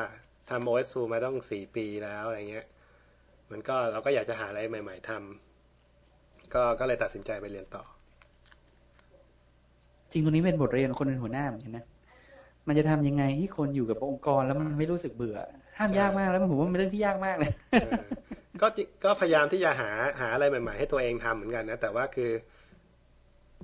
[0.50, 2.66] ทำ OS2 มาต้องสี่ปีแล้วอะไรเงี้ย
[3.52, 7.84] มันก็เราก็อยากจะหาอะไรใหม่ ๆทำก็ก็เลยตัดสินใจไปเรียนต่อ
[10.12, 11.86] จริงตรงนี้เป็นบทเรียนคนเป็นหัวหน้าเหมือนกันนะ
[12.68, 15.40] มันจะทำยังไงให้คนอยู่กับองค์กรแล้วมันไม่รู้สึกเบื่อ
[15.78, 18.02] ห้ามยากมากแล้วผมว่ามันเป็นเรื่องที่ยากมากเลยเออ
[18.62, 19.90] ก็จิก็พยายามที่จะหา
[20.22, 22.32] หาอะไรใหม่ ๆ ให้ตัวเองทำเหมือนกันนะ แต่ว่าคือ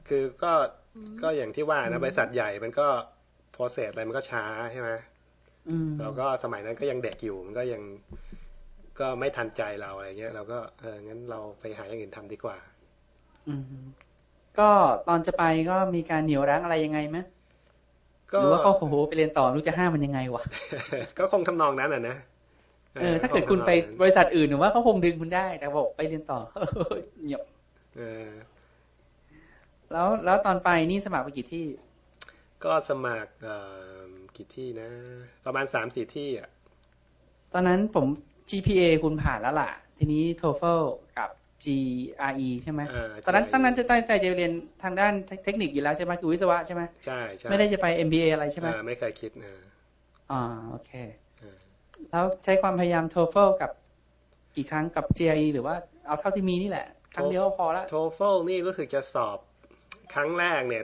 [0.07, 0.53] คือก็
[1.21, 2.87] ก็อย่างที่ว่านะบริษัทใหญ่มันก็
[3.51, 4.89] โปรเซสอะไรมันก็ช้าใช่ไหม
[5.69, 7.81] อืมเราก็สมัยนั้นก็ยังเด็กอยู่มันก็ยัง
[8.99, 12.57] ก็ไม่ทันใจเราอะไรเงี้ยเราก็เอองั้นเราไปหาอย่างอื่นทำดีกว่า
[13.47, 13.63] อืม
[14.59, 14.69] ก็
[15.07, 17.27] ตอนจะไปก็มีการเหนียวรั้งอะไรยังไงไหมก็
[18.41, 20.43] หรือว่าเขาโอ้โหไปเรียนต่อไม่รู้จะห้ามมันยังไงวะ
[21.19, 22.15] ก็คงทำนองนั้นอะนะ
[22.95, 23.71] เออ ถ้าเกิดคุณไป
[24.01, 26.39] บริษัทอื่นหรือว่าเขาคงดึงคุณได้ แต่บอกไปเรียนต่อ
[27.23, 27.41] เงียบ
[27.97, 28.29] เออ
[29.91, 31.65] แล้วแล้วตอนไปนี่สมัครไปกี่ที่
[32.63, 33.55] ก็สมัครเอ่
[34.07, 34.89] อกี่ที่นะ
[35.45, 36.49] ประมาณสามสี่ที่อะ
[37.53, 38.05] ตอนนั้นผม
[38.49, 40.83] GPA คุณผ่านแล้วล่ะ ทีนี้ TOEFL
[41.17, 41.29] กับ
[41.63, 44.51] GRE ใช่ไหมเออตอนนั้นใช่ตอนนั้นจะตั้งใจจะเรียน
[44.83, 49.53] ทางด้านเทคนิคอยู่แล้วใช่ไหมคือวิศวะใช่ไหมใช่ใช่ไม่ได้จะไป MBA อะไรใช่ไหมเออไม่เคยคิดนะ
[50.31, 50.91] อ่าโอเค
[51.39, 51.57] เออ
[52.11, 53.71] แล้วใช้ความพยายาม TOEFL กับ
[54.55, 55.75] กี่ครั้งกับ GRE หรือว่า
[56.07, 59.37] เอาเท่าที่มีนี่แหละ ครั้งเดียวก็พอละโทเฟลนี่รู้สึกจะสอบ
[60.13, 60.83] ครั้งแรกเนี่ย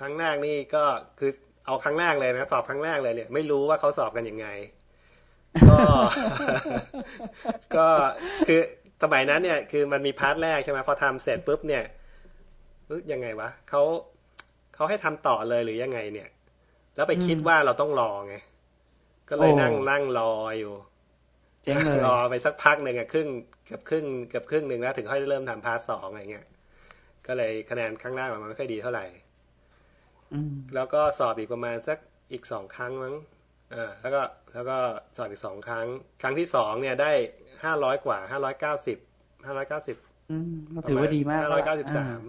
[0.00, 0.84] ครั้งแรกนี่ก็
[1.18, 1.30] คือ
[1.66, 4.48] เอาครั้งแรกเลยนะ สอบครั้งแรกเลยเนี่ย ไม่รู้ว่าเขาสอบกันยังไง
[5.70, 5.78] ก็
[7.76, 7.88] ก็
[8.46, 8.60] คือ
[9.02, 11.84] สมัยนั้นเนี่ยคือมันมี part แรกใช่ไหมพอทำเสร็จปุ๊บเนี่ย
[12.86, 13.82] เอ้ยยังไงวะเขา
[14.74, 16.28] เขาให้ทำต่อเลยหรือยังไงเนี่ย
[16.96, 18.36] แล้วไปคิดว่าเราต้องรอไง
[19.30, 20.74] ก็เลยนั่งนั่งรออยู่
[21.62, 23.28] เจ๊งเลยรอไปสักพักหนึ่งอะครึ่ง
[23.66, 26.46] เกือบครึ่งเกือบครึ่งหนึ่งแล้วถึงค่อยเริ่มทำ part สองอะไรเงี้ย
[27.26, 29.04] ก็เลยคะแนนข้างล่างออกมาไม่ค่อยดีเท่าไหร่
[30.32, 31.98] อืมแล้วก็สอบอีกประมาณสัก
[32.32, 33.14] อีกสองครั้งมั้ง
[33.74, 34.22] อ่าแล้วก็
[34.54, 34.78] แล้วก็
[35.16, 35.86] สอบอีกสองครั้ง
[36.22, 37.12] ครั้งที่สองเนี่ยได้
[37.64, 38.98] ห้าร้อยกว่าห้าร้อยเก้าสิบ
[39.46, 39.96] ห้าร้อยเก้าสิบ
[40.30, 42.22] อืมก็ถือว่าดีมากห้าร้อยเก้าสิบอ่สาม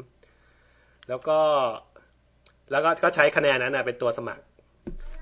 [1.10, 1.40] แล้วก็
[2.72, 4.44] แล้วก็ก็ใช้คะแนนนั้นนะเป็นตัวสมัคร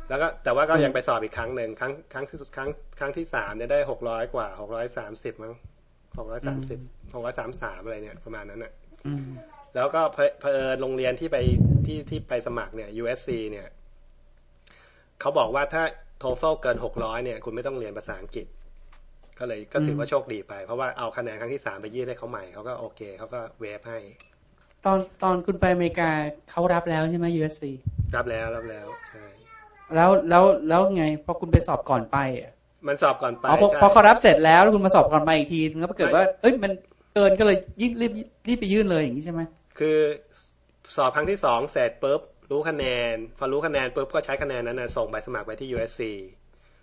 [0.10, 5.54] แล้วก็แต่ว่าก็ยังไปสอบอีกครั้งหนึ่งครั้งครั้งที่ครั้งครั้งที่สามเนี่ยได้หกร้อยกว่าหกร้อยสามสิบมั้ง
[6.17, 6.80] หกร้อยสามสิบ
[7.13, 8.72] หกร้อยสามสามอะไรเนี่ยประมาณนั้นอะ
[9.08, 9.28] อืม
[9.76, 11.38] แล้วก็เพเพอโรงเรียนที่ไป
[11.86, 13.67] ที่ที่ไปสมัครเนี่ย USC เนี่ย
[15.20, 15.84] เขาบอกว่าถ้า
[16.22, 18.46] TOEFL เกินหกร้อยเนี่ย คุณไม่ต้องเรียนภาษาอังกฤษ
[19.39, 24.00] ก็เลยก็ถือว่าโชคดีไป เพราะว่าเอาคะแนนครั้งที่สามไปยื่นให้เขาใหม่เขาก็โอเคเขาก็เวฟให้
[24.86, 26.10] ตอนตอนคุณไปอเมริกา
[26.50, 27.63] เขารับแล้วใช่ไหม USC
[28.15, 29.26] รับแล้วรับแล้วใช่
[29.95, 32.52] แล้วแล้วแล้วไงพอคุณไปสอบก่อนไปอะ
[32.88, 36.71] มันสอบก่อนไปอ๋อพอใช่พอเขารับเสร็จแล้วแล้วคุณมาสอบก่อนไปอีกทีแล้วปรากฏว่า เอ้ยมัน
[37.13, 38.13] เกินก็เลยยิ่งรีบ
[38.47, 39.41] รีบไปยื่นเลยอย่างนี้ใช่ไหม
[39.80, 39.97] คือ
[40.95, 42.21] สอบครั้งที่สองเสร็จปุ๊บ
[42.52, 46.02] รู้คะแนน พอรู้คะแนนปุ๊บก็ใช้คะแนนนั้นนะส่งใบสมัครไปที่ USC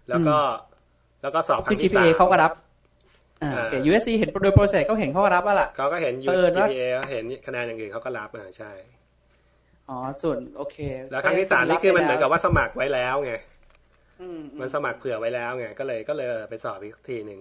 [0.09, 0.37] แล้วก็
[1.25, 2.53] แล้วก็สอบคคืรั้องที่สา GPA มเขาก็รับ
[3.43, 8.73] อ่าโอเคอ่า USC เห็นโดยโปรเซสเขาเห็นเขาก็รับว่าล่ะเขาก็เห็นเออแล้ว GPA เขาเห็นคะแนนอย่างอื่นเขาก็รับอ่าใช่
[9.89, 10.77] อ๋อส่วนโอเค
[11.11, 13.33] แล้วครั้งที่สามนี่คือมันเหมือนกับว่าสมัครไว้แล้วไง
[14.21, 17.41] อืมมันสมัครเผื่อไว้แล้วไงก็เลยก็เลยไปสอบอีกทีหนึ่ง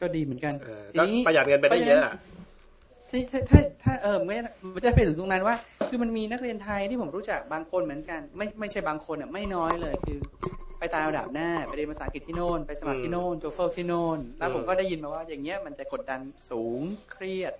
[0.00, 2.14] ก็ดีเหมือนกันเออทีก็นี้ประหยัดเงินไปได้เยอะอะ
[3.10, 4.36] ถ้าถ้าถ้าถ้าเออไม่
[4.72, 5.56] ไม่จะไปถึงตรงนั้นว่า
[5.88, 10.18] คือมันมีนักเรียนไทยที่ผมรู้จักบางคนเหมือนกัน ไม่ไม่ใช่บางคนอะไม่น้อยเลย คือ
[10.82, 16.80] ไปตามระดับหน้าไปเรียนภาษาอังกฤษที่โน่นไปสมัครที่โน่นโจเฟลที่โน่นแล้วผมก็ได้ยินมาว่าอย่างเงี้ยมันจะกดดันสูง
[17.12, 17.54] เครียด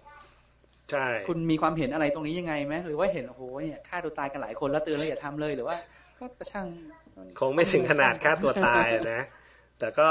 [0.90, 5.76] ใช่คุณมีความเห็นอะไรตรงนี้ยังไงไหมหรือว่าเห็นโอ้โหเนี่ยฆ่าตัวตายกันหลายคนแล้วเตือนแล้วอย่าทำเลยหรือว่า
[6.18, 6.66] ก็กระช่าง
[7.40, 9.22] คงไม่ถึงขนาดฆ่าตัวตายอะนะ
[9.78, 10.08] แต่ก็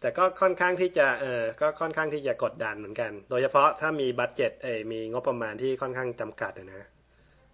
[0.00, 6.82] แต่ก็ค่อนข้างที่จะเออก็ค่อนข้างที่จะกดดันเหมือนกัน โดยเฉพาะถ้ามี budget เอยมีงบประมาณที่ค่อนข้างจำกัดอะนะ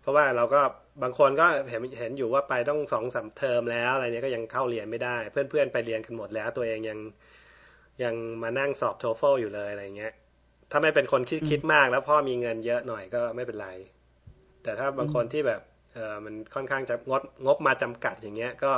[0.01, 0.61] เพราะว่าเราก็
[1.03, 6.99] บางคนก็เห็นเห็นอยู่ว่าไปตั้งสองสามเทอมแล้วอะไรเนี้ยก็ยังเข้าเรียนไม่ได้ เพื่อนๆไปเรียนกันหมดแล้ว ตัวเองยัง
[8.03, 10.13] ยังมานั่งสอบ TOEFL อยู่เลยอะไรเงี้ย
[10.71, 13.69] ถ้าไม่เป็นคนคิดคิดมากแล้วพ่อมีเงินเยอะหน่อยก็ไม่เป็นไร
[14.63, 15.61] แต่ถ้าบางคนที่แบบ
[15.95, 18.73] เออมันค่อนข้างจะงดงบมาจำกัดอย่างเงี้ย ก็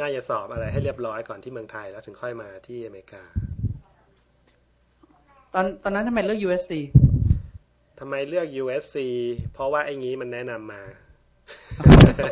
[0.00, 3.22] น่าจะสอบอะไรให้เรียบร้อยก่อนที่เมืองไทยแล้วถึงค่อยมาที่อเมริกา
[5.54, 6.72] ตอนตอนนั้นทำไมเลือก USC
[8.00, 8.96] ทำไมเลือก USC
[9.52, 10.82] เพราะว่าไอ้งี้มันแนะนำมา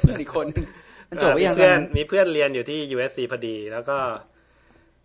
[0.02, 0.64] เพื่อนอีกคนนึง
[1.10, 3.98] มันจบไปมียังตอเพื่นอนนั้นมีเพื่อนเรียนอยู่ที่ USC พอดีแล้วก็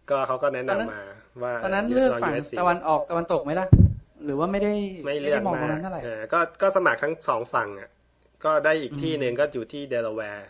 [0.09, 1.01] ก็เขาก็แนะนำตอนนั้นมา
[1.43, 3.67] ว่าตอนนั้นเลือกงฝั่ง USC ตะวันออกตะวันตกไหมล่ะ
[4.25, 4.73] หรือว่าไม่ได้
[5.05, 7.89] ไม่เลือกได้มองตรมางกนั้นเท่าไหร่เออก็ก็สมัครทั้งสองฝั่งอะ
[8.45, 10.49] ก็ได้อีกที่หนึ่งก็อยู่ที่เดลาแวร์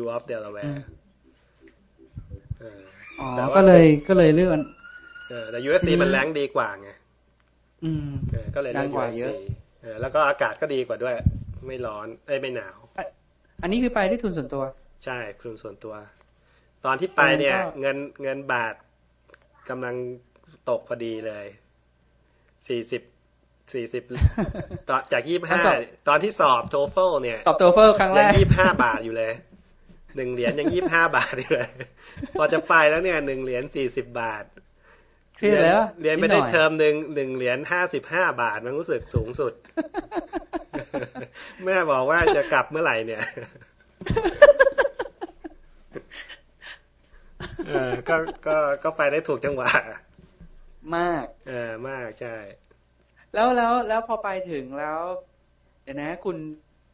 [0.00, 0.76] U of Delaware
[2.60, 2.80] เออ
[3.20, 4.62] อ๋อแต่ว่าก็เลยก็เลยเลือกอัน
[5.30, 6.88] เออแต่ USC ทีนี้มันแรงดีกว่าไง
[7.84, 9.34] อืมเออก็เลยดัเลือกงกว่า USC เยอะ
[9.82, 11.14] เออแล้วก็อากาศก็ดีกว่าด้วย
[11.68, 13.00] ไม่ร้อนเอ้ยไม่หนาวอ
[13.62, 14.64] อันนี้คือไปด้วยทุนส่วนตัว
[15.04, 15.94] ใช่ทุนส่วนตัว
[16.84, 18.74] ตอนที่ไปเนี่ยตอนนั้นก็เงินเงินบาท
[19.68, 19.94] กำลัง
[20.68, 21.46] ตกพอดีเลย
[22.68, 23.02] สี่สิบ
[23.72, 24.02] สี่สิบ
[24.88, 29.32] ตอนจากยี่ห้าสอบตอนที่สอบ TOEFL เนี่ยสอบ TOEFL ครั้งแรกยังยี่ห้าบาทอยู่เลย
[30.16, 31.68] หนึ่งเหรียญยังยี่ห้าบาทอยู่เลย
[32.38, 34.44] พอจะไปแล้วเนี่ยหนึ่งเหรียญสี่สิบบาท
[35.36, 39.52] เครียดแล้วเรียนไปได้เทอมหนึ่งหนึ่งเหรียญห้าสิบห้าบาทมันรู้สึกสูงสุด
[41.64, 43.22] แม่บอกว่าจะกลับเมื่อไหร่เนี่ย
[47.68, 49.70] เออก็ก็ก็ไปได้ถูกจังหวะ
[50.96, 52.36] มาก เออมากใช่
[53.34, 55.00] แล้วแล้วแล้วพอไปถึงแล้ว
[55.82, 56.36] เดี๋ยวนะ คุณ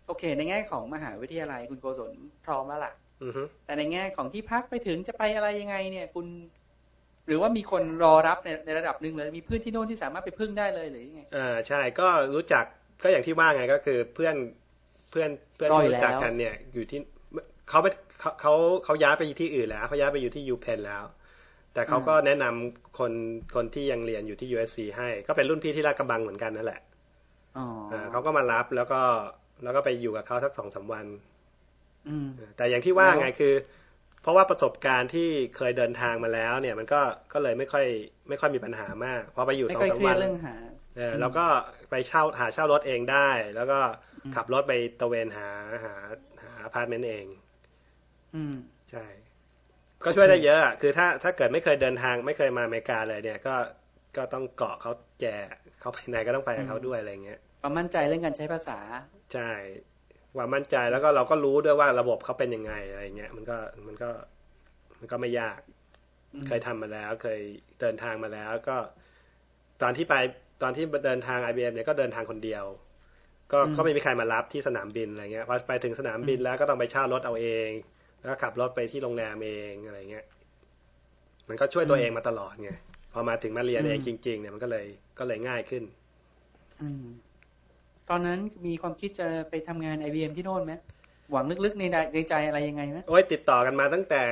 [0.06, 2.12] โอเค ในแง่ของมหาวิทยาลัยคุณโกศล
[2.44, 6.26] พร้อมแล้วล่ะอือฮึแต่ในแง่ของที่พักไปถึงจะไปอะไรยังไง เนี่ย คุณ
[7.26, 12.64] หรือว่ามีคนรอรับในในระดับหนึ่งเลยมีเพื่อนที่โน่นที่สามารถไปพึ่งได้เลยหรือยังไงอ่าใช่ก็รู้จัก
[13.02, 14.36] ก็อย่างที่ว่าไงก็คือเพื่อน
[15.10, 17.00] เพื่อนเพื่อนรอที่อยู่รู้จักแล้วกันเนี่ย อยู่ที่
[17.68, 17.86] เขาไป
[18.20, 18.52] เขาเขา
[18.84, 21.02] เขาย้ายไปที่อื่นแล้วเขาย้ายไปอยู่ที่ยูเพนแล้ว
[21.74, 23.12] แต่เขาก็แนะนำคน
[23.54, 26.80] คนที่ยังเรียนอยู่ที่ USC ให้ ก็เป็นรุ่นพี่ที่ลาดกระบังเหมือนกันนั่นแหละ
[27.58, 29.00] อ๋อออ่าเขาก็มารับแล้วก็
[29.62, 31.06] แล้วก็ไปอยู่กับเขาสักสองสามวัน
[32.08, 33.54] อืมแต่อย่างที่ว่าแล้วไงคือ
[34.22, 37.00] เพราะว่าประสบการณ์ที่เคยเดินทางมาแล้ว เนี่ย มันก็
[37.32, 37.86] ก็เลยไม่ค่อย
[38.28, 41.46] ไม่ค่อยมีปัญหามากพอไปอยู่ไม่สองค่อยสามเครียวัดนเรื่องหาเออเราก็
[41.90, 43.80] ไปเช่าหาเช่ารถเองได้ แล้วก็
[44.34, 45.48] ขับรถไปตระเวนหา
[45.84, 45.94] หา
[46.42, 47.26] หาอพาร์ตเมนต์เอง
[48.34, 48.56] อืม
[48.90, 49.06] ใช่
[50.04, 53.54] ก็ช่วยได้เยอะอะคือถ้าถ้าเกิดไม่เคยเดินทางไม่เคยมาอเมริกาเลยเนี่ย ก็
[54.16, 55.26] ก็ต้องเกาะเขาแจ
[55.80, 58.78] เขาไปไหนก็ต้องไปกับเขาด้วยอะไรเงี้ยความมั่นใจเรื่องการใช้ภาษา
[59.32, 59.50] ใช่
[60.36, 64.10] ความมั่นใจแล้วก็เราก็รู้ด้วยว่าระบบเขาเป็นยังไงอะไรเงี้ยมันก็มันก็
[64.98, 65.60] มันก็ไม่ยาก
[66.34, 67.40] อืมเคยทำมาแล้ว เคย
[67.80, 68.76] เดินทางมาแล้ว ก็
[69.82, 70.14] ตอนที่ไป
[70.62, 72.64] ตอนที่เดินทาง IBM เนี่ยก็เดินทางคนเดียว
[73.52, 77.70] ก็อืมก็ไม่มีใครมารับที่สนามบินอะไรเงี้ยพอไปถึงสนามบินแล้วก็ต้องไปเช่ารถเอาเอง
[78.18, 80.24] แล้วก็ขับรถไปที่โรงแรมเองอะไรเงี้ย
[81.48, 82.72] มันก็ช่วยตัวเองมาตลอดไง
[83.12, 84.86] พอมาถึงมาเรียนเองจริง ๆ เนี่ยมันก็เลย
[85.18, 85.82] ก็เลยง่ายขึ้น
[86.80, 87.04] อืม
[88.10, 90.72] ตอนนั้นมีความคิดจะไปทำงาน IBM ที่โน่นไหม
[91.32, 94.22] หวังลึกๆในในใจอะไรยังไงไหมโอ้ยติดต่อกันมาตั้งแต่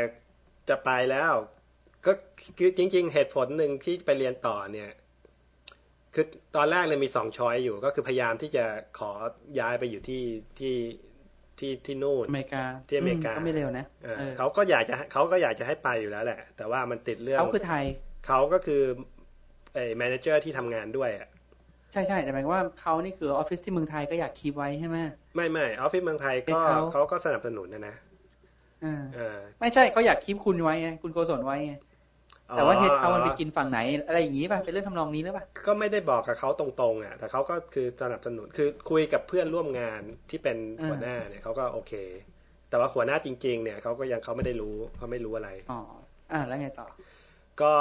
[0.68, 1.32] จะไปแล้ว
[2.06, 2.12] ก็
[2.58, 4.90] คือจริง ๆ เหตุผลหนึ่งที่ไปเรียนต่อเนี่ย
[6.14, 6.24] คือ
[6.56, 8.64] ตอนแรกเนี่ยมีสอง choice อยู่ ก็คือพยายามที่จะ
[8.98, 9.10] ขอ
[9.58, 10.22] ย้ายไปอยู่ที่
[10.58, 10.74] ที่
[11.58, 17.84] ที่ที่นู่นอเมริกาที่อเมริกาก็ไม่เลวนะเออเออเขาก็อยากจะเขาก็อยากจะให้ไปอยู่แล้วแหละ แต่ว่ามันติดเรื่องเขาคือไทย
[18.26, 18.82] เขาก็คือ
[19.74, 21.28] ไอ้ manager ที่ทำงานด้วยอะ
[21.92, 24.96] ใช่ใช่แต่หมายความว่าเขานี่คือออฟฟิศที่เมืองไทยก็อยาก keep ไว้ใช่ไหม
[25.36, 27.94] ไม่ไม่ออฟฟิศเมืองไทยก็ให้เขาเขาก็สนับสนุนนะนะ
[28.84, 31.74] อ่าเออไม่ใช่เขาอยาก keep คุณไว้ไงคุณโกศลไว้ไง
[32.56, 40.56] แต่ว่า headcount มันไปกินฝั่งไหน อะไรอย่างนี้ป่ะเป็นเรื่องทำนองนี้หรือเปล่าก็ไม่ได้บอกกับเขาตรงๆอะแต่เขาก็คือสนับสนุนคือคุยกับเพื่อนร่วมงานที่เป็น
[40.88, 41.92] หัวหน้าเนี่ยเขาก็โอเค
[42.70, 45.80] แต่ว่าหัวหน้าจริง ๆ เนี่ยเขาก็ยังเขาไม่ได้รู้เขาไม่รู้อะไรอ๋อ
[46.32, 46.86] อ่าแล้วไงต่อ
[47.60, 47.72] ก็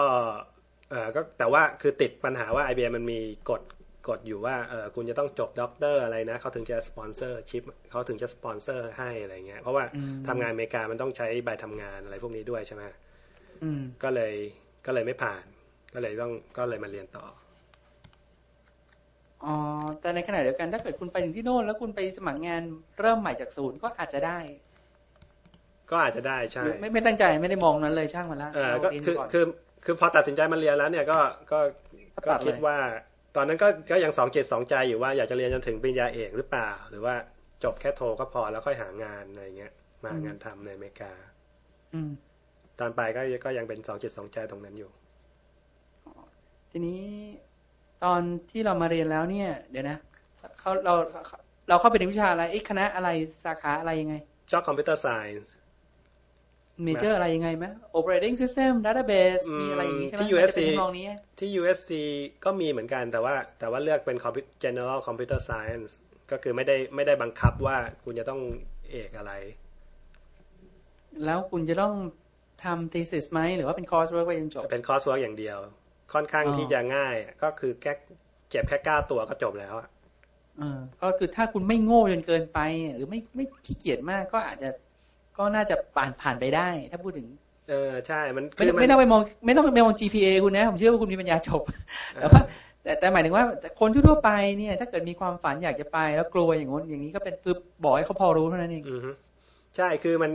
[0.90, 3.62] เออก็แต่ว่าคือติดปัญหาว่า IBM มันมีกฎ
[4.10, 12.94] กฎอยู่ว่าเออคุณจะต้องจบด็อกเตอร์อะไรนะเขาถึงจะ sponsorshipเขาถึงจะสปอนเซอร์ให้อะไรเงี้ยเพราะว่าอืมทำงานอเมริกามันต้องใช้ใบทำงานอะไรพวกนี้ด้วยใช่ไหมอืม
[14.04, 14.34] ก็เลย
[14.86, 15.44] ก็เลยไม่ผ่าน
[15.94, 17.26] ก็เลยต้องก็เลยมาเรียนต่อ
[19.46, 19.56] อ๋อ
[20.00, 22.62] แต่ในขณะเดียวกันถ้าเกิดคุณไปถึงที่โน่นแล้วคุณไปสมัครงาน
[23.00, 24.40] เริ่มใหม่จากศูนย์ก็อาจจะได้
[25.92, 29.44] ก็อาจจะได้ใช่หรือไม่ไม่ตั้งใจไม่ได้มองนั้นเลยช่างมันละเออราก็เรียนคือก่อนคือ
[29.86, 31.20] คือพอตัดสินใจมาเรียนแล้วเนี่ยก็
[31.52, 31.60] ก็
[32.26, 32.78] ก็ก็ตัดเลยคิดว่า
[33.36, 37.16] ตอนนั้นก็ก็ยังสองจิตสองใจอยู่ว่าอยากจะเรียนจนถึงปริญญาเอกหรือเปล่า หรือว่า
[37.64, 41.14] จบแค่โทก็พอแล้วค่อยหางานอะไรเงี้ย มาหางานทำในอเมริกา
[41.94, 42.12] อืม
[42.80, 44.92] ตอนไปก็ก็ยังเป็นสองจิตสองใจตรงนั้นอยู่
[46.72, 47.02] ทีนี้
[48.04, 49.98] ตอนที่เรามาเรียนแล้วเนี่ย เดี๋ยวนะ
[50.60, 50.94] เขาเรา
[51.70, 53.10] เราเข้าไปในวิชาอะไรเอ๊ะคณะอะไร
[53.44, 54.16] สาขาอะไรยังไง
[54.52, 57.66] ชอบ computer science major อะไรยังไงไหม
[58.00, 61.06] operating system database อืมมีอะไรอย่างนี้ใช่ไหมที่มันจะ USC เป็นทำนองนี้
[61.40, 61.92] ที่ USC
[62.46, 65.92] ก็มีเหมือนกันแต่ว่า แต่ว่าเลือกเป็น Compu- General Computer Science
[66.32, 68.42] ก็คือไม่ได้ไม่ได้บังคับว่าคุณจะต้อง
[68.92, 69.34] เอกอะไร
[71.26, 71.94] แล้วคุณจะต้อง
[72.64, 75.58] ทำ thesis ไหมหรือว่าเป็น coursework ไปจนจบ เป็น coursework อย่างเดียว
[76.14, 77.94] ค่อนข้างอ๋อที่จะง่ายอะก็คือแค่
[78.50, 79.88] เก็บแค่เก้าตัวก็จบแล้วอะ
[80.58, 82.60] เออก็คือถ้าคุณไม่โง่จนเกินไป
[82.96, 84.70] หรือไม่ไม่ขี้เกียจมากก็อาจจะ
[85.38, 87.28] ก็น่าจะผ่านผ่านไปได้ ถ้าพูดถึง
[87.70, 91.62] เออใช่ มันไม่คือมันไม่ต้องไปมอง ไม่ต้องไปมอง GPA คุณนะ ผมเชื่อว่าคุณมีปัญญาจบ
[92.20, 92.42] แต่ว่า
[92.84, 99.12] แต่แต่หมายถึงว่าแต่คนทั่วๆไปเนี่ย ถ้าเกิดมีความฝันอยากจะไปแล้วกลัวอย่างงู้นอย่างนี้ก็เป็นคือบอกให้เขาพอรู้เท่านั้นเองอือฮึ
[99.76, 100.32] ใช่คือมัน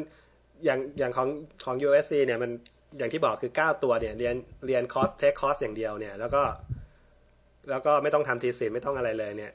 [0.64, 1.28] อย่างอย่างของ
[1.64, 2.50] ของ USC เนี่ยมัน
[2.98, 4.34] อย่างที่บอกคือเก้าตัวเนี่ย เรียน
[4.66, 6.42] เรียนคอร์ส take course อย่างเดียวเนี่ย แล้วก็
[7.70, 9.52] แล้วก็ไม่ต้องทำ thesis ไม่ต้องอะไรเลยเนี่ย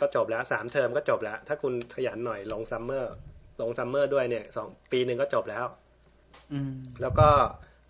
[0.00, 3.12] ก็จบแล้วสามเทอมก็จบแล้ว ถ้าคุณขยันหน่อยลงซัมเมอร์
[3.60, 5.64] ลงซัมเมอร์ด้วยเนี่ยสองปีหนึ่งก็จบแล้ว
[6.52, 7.28] อืมแล้วก็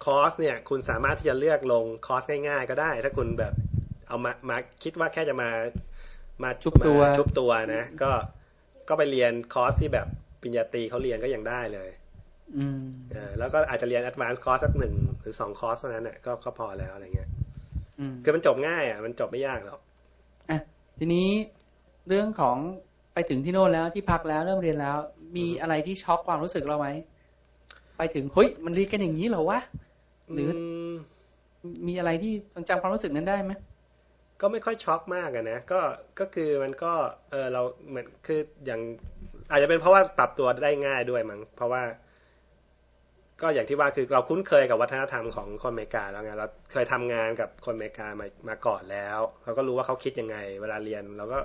[0.04, 3.54] คอร์สเนี่ย คุณสามารถที่จะเลือกลงคอร์สง่ายๆก็ได้ ถ้าคุณแบบ
[4.08, 5.50] เอามามาคิดว่าแค่จะมา
[6.42, 8.12] มาชุบตัวมาชุบตัวนะ ก็
[8.88, 10.06] ก็ไปเรียนคอร์สที่แบบ
[10.40, 11.99] ปริญญาตรีเขาเรียนก็ยังได้เลยอืมเออ
[13.38, 17.28] แล้วก็อาจจะเรียน advanced course สักหนึ่งหรือสองคอร์สเท่านั้นเนี่ยก็ก็พอแล้วอะไรเงี้ย
[18.00, 19.80] อืมคือมันจบง่ายอะมันจบไม่ยากหรอก
[20.50, 20.58] อะ
[20.98, 21.28] ทีนี้
[22.08, 22.56] เรื่องของ
[23.14, 24.96] ไปถึงที่โน่นแล้วที่พักแล้วเริ่มเรียนแล้ว
[25.36, 26.88] มีอะไรที่ช็อกความรู้สึกเราไหม
[27.96, 29.60] ไปถึงเฮ้ยมันเรียนกันอย่างนี้เหรอวะ
[30.32, 30.48] หรือ
[30.92, 30.96] ม
[31.86, 33.52] มีอะไรที่ยังจำความรู้สึกนั้นได้ไหม
[34.40, 35.80] ก็ไม่ค่อยช็อกมากอะนะก็
[36.20, 36.92] ก็คือมันก็
[37.30, 38.80] เออเราเหมือนคืออย่าง
[39.50, 41.82] อาจจะเป็นเพราะว่าปรับตัวได้ง่ายด้วยมั้งเพราะว่า
[43.42, 51.38] ก็อย่างที่ว่าคือเราคุ้นเคยกับวัฒนธรรมของคนอเมริกาแล้วไงเราเคยทำงานกับคนอเมริกามามาก่อนแล้วเราก็รู้ว่าเขาคิดยังไง เวลาเรียนเราก็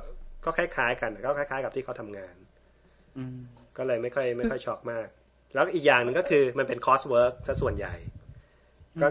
[0.45, 2.35] ก็คล้ายๆ กันก็คล้าย ๆ กับที่เขาทำงาน
[3.17, 3.37] อืม
[3.77, 5.07] ก็เลยไม่ค่อยไม่ค่อยช็อกมาก
[5.53, 7.95] แล้วอีกอย่างหนึ่งก็คือมันเป็น coursework ซะส่วนใหญ่
[9.01, 9.07] ก็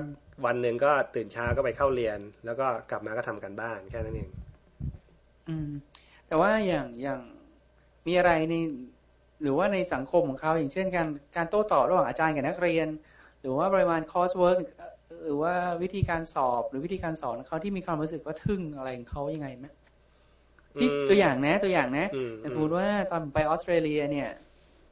[0.46, 4.30] วันหนึ่งก็ตื่นเช้าก็ไปเข้าเรียน แล้วก็กลับมาก็ทำการบ้านแค่นั้นเอง
[5.48, 5.70] อืม
[6.26, 7.20] แต่ว่าอย่างอย่าง
[8.06, 8.54] มีอะไรใน
[9.44, 12.88] หรือว่าในสังคมของเขาอย่างเช่นการการโต้ตอบระหว่างอาจารย์กับนักเรียน
[13.40, 14.58] หรือว่าปริมาณ coursework
[15.24, 19.66] หรือว่าวิธีการสอบหรือวิธีการสอนของเขาที่มีความรู้สึกว่าทึ่งอะไรของเขายังไงไหม
[20.78, 24.28] ที่อืมตัวอย่างนะตัวอย่างนะอืมอย่างสมมติว่าตอนผมไปออสเตรเลียเนี่ย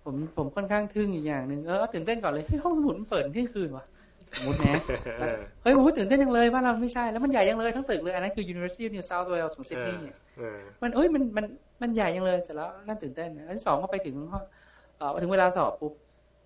[0.04, 3.84] ผมผมค่อนข้างทึ่งอีกอย่างหนึ่งเออตื่นเต้นก่อนเลยเฮ้ยห้องสมุดมันเปิดเที่ยงคืนวะ
[4.36, 4.74] สมมตินะ
[5.20, 10.04] เออเฮ้ยโอ้โหตื่นเต้นจังเลยบ้านเราไม่ใช่แล้วมันใหญ่ยังเลยทั้งตึกเลยอันนั้นคือ University of New South Wales ของซิดนีย์
[10.38, 11.44] เออมันเอ้ยมันมัน
[11.82, 14.42] มันใหญ่ยังเลยเสร็จแล้วน่าตื่นเต้นอันที่สองก็ไปถึงห้อง
[14.98, 15.92] เอ่อถึงเวลาสอบปุ๊บ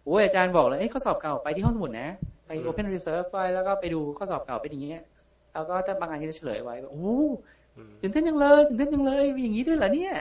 [0.04, 2.08] โอ้ยอาจารย์บอกเลยเอ้ยข้อสอบเก่าไปที่ห้องสมุดนะ
[2.46, 5.02] ไป Open Reserve ไว้แล้วก็ไปดูข้อสอบเก่าเป็นอย่างเงี้ย
[5.52, 7.16] แล้วก็ถ้าบางอันก็จะเฉลยไว้แบบโอ้
[7.76, 10.12] อืมตื่นเต้นจังเลยตื่นเต้นจังเลยมีอย่างนี้ด้วยเหรอเนี่ย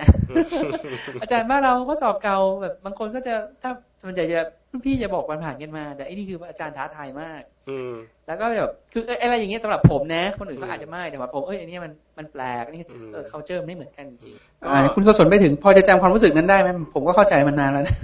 [1.21, 3.71] อาจารย์บ้านเราข้อสอบเก่าแบบบางคนก็จะถ้า
[4.07, 4.41] มันจะจะ
[4.75, 7.93] รุ่นพี่จะบอกผ่านๆกันมา แต่ไอ้นี่คืออาจารย์ท้าทายมาก อืม
[8.27, 17.95] แล้วก็แบบคือเอ้ยอะไรอย่างเงี้ยสำหรับผมนะ คนอื่นก็อืมอาจจะไม่แต่ว่าผมเอ้ยอันเนี้มันมันแปลกนี่อืมเออ culture มันไม่เหมือนกันจริงก็อ่าคุณก็สนไปถึง พอจะจำความรู้สึกนั้นได้ไหมผมก็เข้าใจมานานแล้วนะ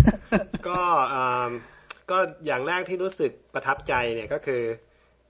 [0.67, 0.81] ก็
[1.13, 1.49] อ่า
[2.11, 4.61] ก็อย่างแรกที่รู้สึกประทับใจเนี่ยก็คือ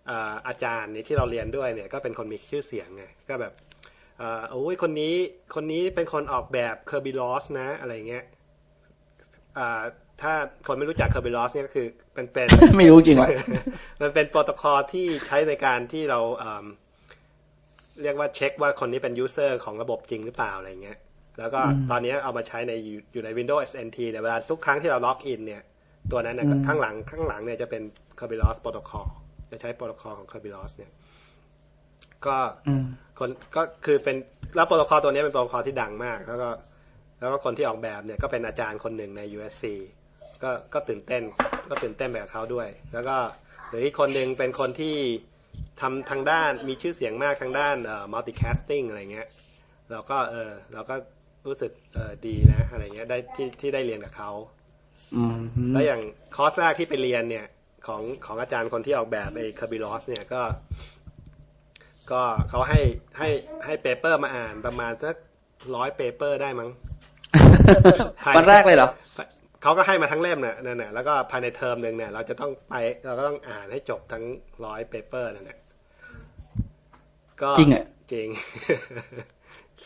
[0.09, 3.53] อ่าอาจารย์เนี่ยที่เราเรียนด้วยเนี่ยก็เป็นคนมีชื่อเสียงไงก็แบบ
[4.21, 5.15] อ่าโอ้ยคนนี้
[5.55, 8.23] คนนี้เป็นคนออกแบบ Kerberos นะอะไรเงี้ย
[9.57, 9.81] อ่า
[10.21, 10.33] ถ้า
[10.67, 13.29] คนไม่รู้จัก Kerberos เนี่ยก็คือเป็นเป็นไม่รู้จริงวะ
[14.01, 16.65] มันเป็นโปรโตคอลที่ใช้ในการที่เราอืม
[18.01, 20.97] เรียกว่าเช็คว่าคนนี้เป็น user ของระบบจริงหรือเปล่าอะไรเงี้ย
[21.39, 25.61] แล้วก็อืมตอนนี้เอามาใช้ในอยู่อยู่ใน Windows NT เนี่ยเวลาทุกครั้งที่เราล็อกอินเนี่ย
[26.11, 27.81] ตัวนั้นเนี่ยอืมข้างหลังข้างหลังเนี่ยจะเป็น
[28.19, 29.07] Kerberos protocol
[29.51, 30.91] จะใช้โปรโตคอลของ Kerberos เนี่ย
[32.25, 32.83] ก็อืม
[33.19, 34.15] คนก็คือเป็น
[34.55, 36.49] แล้วโปรโตคอลตัวนี้เป็นโปรโตคอลที่ดังมาก แล้วก็
[37.19, 39.65] แล้วก็คนที่ออกแบบเนี่ยก็เป็นอาจารย์คนหนึ่งใน USC
[40.43, 41.23] ก็ก็ตื่นเต้น
[41.69, 43.17] ก็ตื่นเต้นแบบเขาด้วย แล้วก็
[43.69, 44.95] หรืออีกคนหนึ่งเป็นคนที่
[45.81, 49.27] ทำทางด้านมีชื่อเสียงมากทางด้านเอ่อ multicasting อะไรเงี้ย
[49.91, 50.95] เราก็เออเราก็
[51.47, 54.31] รู้สึกเออดีนะอะไรเงี้ยได้ที่ที่ได้เรียนกับเขา
[55.15, 55.37] อืม
[55.73, 56.01] แล้วอย่าง
[56.35, 57.45] คอร์สแรกที่ไปเรียนเนี่ย
[57.87, 60.41] ของของอาจารย์คนที่ออกแบบไอ้ Kerberos เนี่ยก็
[62.11, 62.79] ก็เขาให้
[63.17, 63.29] ให้
[63.65, 65.15] ให้ paper มาอ่านประมาณสัก
[65.75, 66.69] ร้อย paper ได้มั้ง
[68.37, 68.89] วันแรกเลยเหรอ
[69.61, 74.23] เขาก็ให้มาทั้งเล่มน่ะนั่นน่ะแล้วก็ภายในเทอมหนึ่งเนี่ย เราจะต้องไปเราก็ต้องอ่านให้จบทั้ง
[74.65, 75.59] ร้อย paper นั่นแหละ
[77.41, 78.27] ก็จริงอะจริง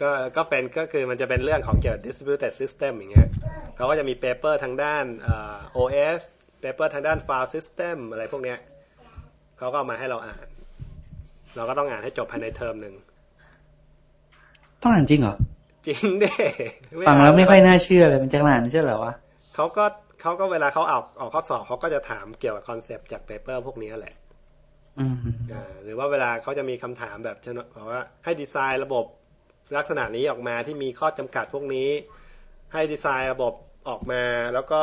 [0.02, 3.30] ก็ก็เป็นก็คือมันจะเป็นเรื่องของเกี่ยวกับ distributed system อย่างเงี้ย
[3.76, 6.22] เขาก็จะมี paper ทางด้านเอ่อ OS
[6.62, 8.60] paper ทางด้าน file system อะไรพวกเนี้ย
[9.58, 10.46] เขาก็เอามาให้เราอ่าน
[11.56, 12.94] เราก็ต้องอ่านให้จบภายในเทอมหนึ่ง
[14.82, 15.36] ต้องอ่านจริงเหรอ
[15.88, 16.36] จริงเด้
[17.08, 19.14] ฟังแล้วไม่ค่อยน่าเชื่อเลยมันจะขนาดนั้นใช่เหรอวะ
[19.56, 19.86] เขาก็
[20.22, 24.16] เขาก็เวลาเขาออกออกข้อสอบเขาก็จะถามเกี่ยวกับ concept จาก paper พวกนี้แหละ
[25.00, 25.16] อืม
[25.54, 29.06] อ่าหรือว่าเวลาเขาจะมีคำถามแบบเช่นบอกว่าให้ดีไซน์ระบบ
[29.78, 31.90] ลักษณะนี้ออกมาที่มีข้อจำกัดพวกนี้
[32.74, 33.54] ให้ดีไซน์ระบบ
[33.90, 34.82] ออกมาแล้วก็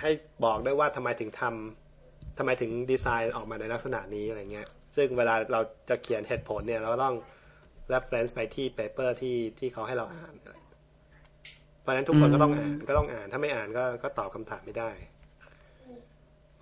[0.00, 0.10] ให้
[0.44, 7.16] บอกด้วยว่าทำไมถึงทำทำไมถึงดีไซน์ออกมาในลักษณะนี้อะไรเงี้ย ซึ่งเวลาเราจะเขียนเหตุผลเนี่ยเราก็ต้อง
[7.92, 14.90] reference ไปที่ paper ที่ที่เขาให้เราอ่านอะไรเพราะฉะนั้นทุกคนก็ต้องอ่านก็ต้องอ่าน ถ้าไม่อ่านก็ก็ตอบคำถามไม่ได้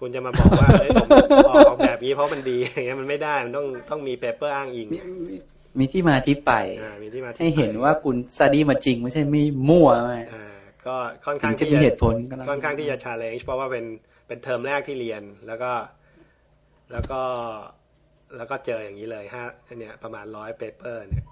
[0.01, 1.09] คุณจะมาบอกว่าเอ้ยผม
[1.69, 4.89] ออกแบบนี้เพราะมันดีอย่างเงี้ยมันไม่ได้มันต้องต้องมี paper อ้างอิง
[5.79, 10.45] มีที่มาที่ไปอ่ามีที่มาที่ให้เห็นไปว่าคุณ study มาจริงไม่ใช่ไม่มั่วมาอ่า
[10.87, 13.85] ก็ถึงค่อนข้างจะที่มีเหตุผลก็แล้วค่อนข้างที่จะ challenge เพราะว่าเป็น
[14.27, 15.73] เป็นเทอมแรกที่เรียนแล้วก็
[16.93, 17.21] แล้วก็
[18.37, 21.25] แล้วก็เจออย่างนี้เลยฮะเนี่ยประมาณร้อย paper เนี่ย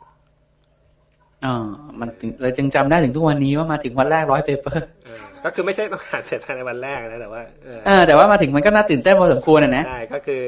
[1.44, 1.54] อ๋อ
[2.00, 10.42] มันถึงเลยจึงจำได้ถึงทุกวันนี้ว่ามาถึงวันแรกร้อย paper อ่าก็คือไม่ใช่ต้องอ่านเสร็จภายในวันแรกนะแต่ว่าเออเออแต่ว่ามาถึงมันก็น่าตื่นเต้นพอสมควรอะนะใช่ก็คือ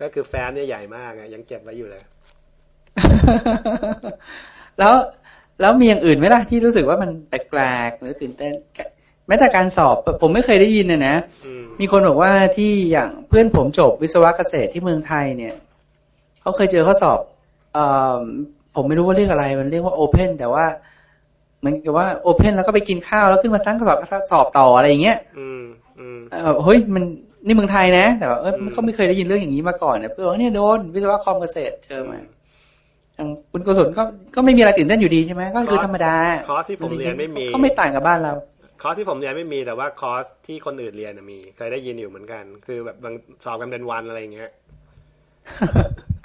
[0.00, 2.02] ก็คือแฟ้มเนี่ยใหญ่มากอะยังเก็บไว้อยู่เลย
[4.78, 4.94] แล้ว
[5.60, 8.52] แล้วมีอย่างอื่นไหมล่ะที่รู้สึกว่ามันแปลกๆหรือตื่นเต้น
[9.28, 11.16] แม้แต่การสอบผมไม่เคยได้ยินนะนะ
[11.46, 15.54] อืมมีคนบอกว่าที่อย่างเพื่อนผมจบวิศวะเกษตรที่เมืองไทยเนี่ย
[16.40, 17.18] เขาเคยเจอข้อสอบ
[17.72, 17.78] เอ
[18.18, 18.22] อ
[18.74, 20.64] ผมไม่รู้ว่าเรียกอะไร มันเรียกว่าโอเพนแต่ว่า
[21.60, 25.62] เหมือนกับว่าโอเพนแล้วก็ไปกินข้าวแล้วขึ้นมาตั้งข้อสอบสอบต่ออะไรอย่างเงี้ย อืม
[26.00, 27.04] อืมเออเฮ้ยมัน
[27.46, 32.18] นี่เมืองไทยนะ แต่ว่าเอออืมเขาไม่เคยได้ยินเรื่องอย่างนี้มาก่อนเนี่ยเพื่อนว่าเนี่ยโดนวิศวะคอมเกษตรเจอมา
[33.16, 34.02] อย่างคุณกุศลก็
[34.34, 36.14] ก็ไม่มีอะไรตื่นเต้นอยู่ดีใช่ไหมก็คือธรรมดา
[36.48, 38.32] คอร์สที่ผมเรียนไม่มีเขาไม่ต่างกับบ้านเรา
[38.82, 44.50] คอร์สที่ผมเรียนไม่มีแต่ว่าคอร์สที่คนอื่นเรียนน่ะมีเคยได้ยินอยู่เหมือนกัน คือแบบบางสอบกันเป็นวันอะไรอย่างเงี้ย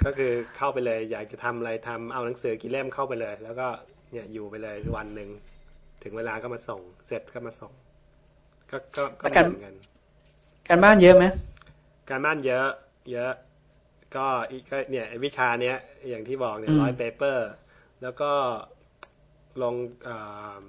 [0.04, 3.68] ก็คือเข้าไปเลย อยากจะทำอะไรทำเอาหนังสือกี่เล่มเข้าไปเลย แล้วก็
[4.12, 5.28] เนี่ยอยู่ไปเลยวันหนึ่ง
[6.02, 7.72] ถึงเวลาก็มาส่ง เสร็จก็มาส่ง
[8.70, 9.74] ก็ก็ก็แต่การเหมือนกัน
[10.68, 11.24] การบ้านเยอะไหม
[12.10, 12.66] การบ้านเยอะ
[13.12, 13.32] เยอะ
[14.16, 15.76] ก็อีกก็เนี่ยไอ้วิชาเนี้ย
[16.08, 17.48] อย่างที่บอกเนี่ยร้อยเปเปอร์
[18.02, 18.30] แล้วก็
[19.62, 19.74] ลง
[20.08, 20.64] อ่า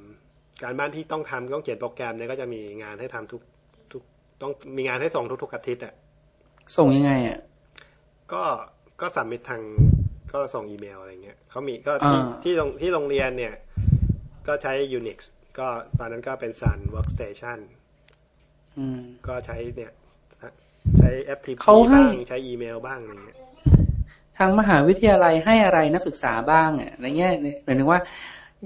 [0.63, 3.41] การบ้านที่ต้องทำต้องเขียนโปรแกรมเนี่ยก็จะมีงานให้ทำทุก
[3.91, 4.03] ทุก
[4.41, 5.93] ต้องมีงานให้ส่งทุกๆอาทิตย์อะ
[6.77, 7.39] ส่งยังไงอะ
[8.33, 8.43] ก็
[9.01, 9.61] ก็สัมมิททาง
[10.33, 13.53] ก็ส่งอีเมลอะไรเงี้ยเขามีก็ที่อ่าที่โรงที่โรงเรียนเนี่ย
[14.47, 15.17] ก็ใช้ Unix
[15.59, 15.67] ก็
[15.99, 17.59] ตอนนั้นก็เป็น Sun Workstation
[18.77, 19.91] อืมก็ใช้เนี่ย
[20.97, 23.37] ใช้ FTP เขาให้บ้างใช้อีเมลบ้างอะไรเงี้ย
[24.37, 27.33] ทางมหาวิทยาลัยให้อะไรนักศึกษาบ้างอะอะไรเงี้ย
[27.65, 27.99] หมายถึงว่า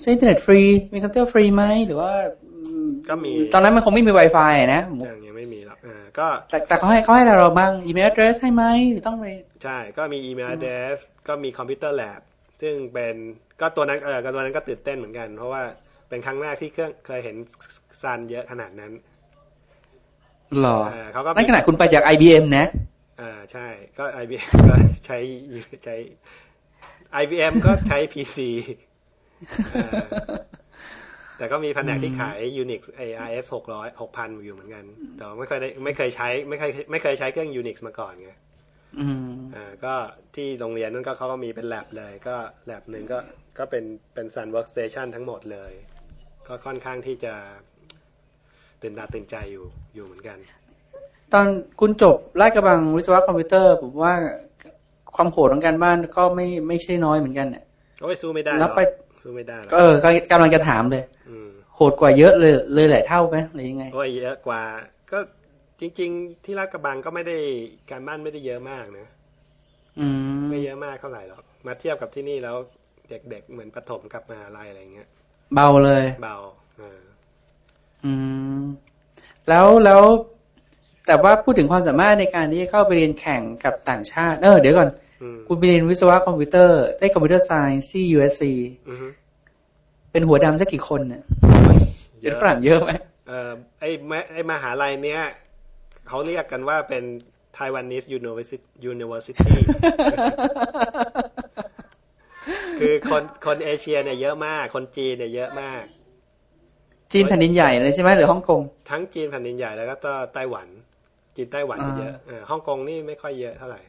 [0.02, 0.62] ใช้อินเทอร์เน็ตฟรี
[0.94, 2.12] มีคอมพิวเตอร์ฟรีไหมหรือว่า
[2.46, 9.26] อืมก็มี ตอนนั้นมันคงไม่มี Wi-Fi อะนะยังยังไม่มีหรอกอ่าก็แต่แต่เขาให้เขาให้อะไรเราบ้างอีเมล address ให้ไหมหรือต้องไป
[9.66, 10.98] ใช่ ก็มีอีเมล address
[11.28, 12.22] ก็มีคอมพิวเตอร์แลบ
[12.62, 13.16] ซึ่งเป็น
[13.62, 15.64] ก็ตัวนั้นเออก็ตัวนั้นก็ตื่นเต้นเหมือนกัน เพราะว่า
[16.10, 17.36] เป็นครั้งแรกที่เครื่องเคยเห็น
[18.02, 18.92] ซันเยอะขนาดนั้น
[20.62, 22.66] หรอเออเขาก็นั่นขนาดคุณไปจาก IBM นะ
[23.22, 24.76] อ่าใช่ ก็ IBM ก็
[25.06, 25.18] ใช้
[25.86, 25.96] ใช้
[27.22, 28.38] IBM ก็ใช้ PC
[29.72, 29.92] เออ
[31.38, 34.84] แต่ก็มีแผนกที่ขาย Unix ARS หกร้อยหกพันอยู่เหมือนกัน
[35.18, 38.32] แต่ว่าไม่เคยได้ไม่เคยใช้ไม่เคยไม่เคยใช้เครื่อง Unix มาก่อนไง
[39.00, 39.96] อืมอ่าก็
[40.36, 42.36] ที่โรงเรียนนั่นก็เขาก็มีเป็น lab เลย ก็
[42.70, 43.20] lab หนึ่งก็
[43.58, 45.74] ก็เป็นเป็น Sun Workstation ทั้งหมดเลย
[46.48, 47.34] ก็ค่อนข้างที่จะ
[48.82, 50.38] ตื่นตาตื่นใจอยู่อยู่เหมือนกัน
[51.34, 51.46] ตอน
[51.80, 54.14] คุณจบราชกระบังวิศวะคอมพิวเตอร์ผมว่า
[55.16, 57.64] ความโหดของการบ้านก็ไม่ไม่ใช่น้อยเหมือนกันเนี่ย
[58.02, 58.82] โอ้ยสู้ไม่ได้หรแล้อวกไป
[59.24, 64.62] สู้ไม่ได้หรอกก็เออก็กำลังจะถามเลยอืมโหดกว่าเยอะเลยเลยหลายเท่าไหมหรือยังไงโอ้ยเยอะกว่า
[65.12, 65.20] ก็
[65.80, 67.38] จริง ๆ ที่ลาดกระบังก็ไม่ได้
[67.92, 69.08] การบ้านไม่ได้เยอะมากนะ
[70.00, 70.08] อื
[70.40, 72.56] มไม่เยอะมากเท่าไหร่หรอกมาเทียบกับที่นี่แล้ว
[73.10, 75.08] เด็กๆเหมือนประถมกับมหาลัยอะไรเงี้ย
[75.56, 76.38] เบาเลย เบา
[76.82, 77.02] อ่า
[78.04, 78.12] อื
[78.60, 78.62] ม
[79.50, 80.02] แล้วแล้ว
[81.08, 84.90] แต่ว่าพูดถึงความสามารถในการที่จะเข้าไปเรียนแข่งกับต่างชาติ เออเดี๋ยวก่อน
[85.22, 88.44] อืมคุณไปเรียนวิศวะคอมพิวเตอร์ได้ computer science ที่ USC
[88.90, 89.08] อือฮึ
[90.12, 91.24] เป็นหัวดำสักกี่คนเนี่ย
[92.22, 92.92] เยเป็นอะฝรั่งเยอะไหม
[93.28, 95.22] เอ่อไอ้แม่ไอ้มหาลัยเนี้ย
[96.08, 97.04] เขาเรียกกันว่าเป็น
[97.58, 98.64] Taiwanese University
[98.94, 99.54] University
[102.80, 105.84] คือคนคนเอเชียเนี่ยเยอะมาก คนจีนเนี่ยเยอะมาก
[107.12, 110.68] จีนแผ่นดินใหญ่เลยใช่ไหมหรือฮ่องกง ทั้งจีนแผ่นดินใหญ่แล้วก็ไต้หวัน
[111.36, 113.82] จีนไต้หวันเนี่ยเยอะเออฮ่องกงนี่ไม่ค่อยเยอะเท่าไหร่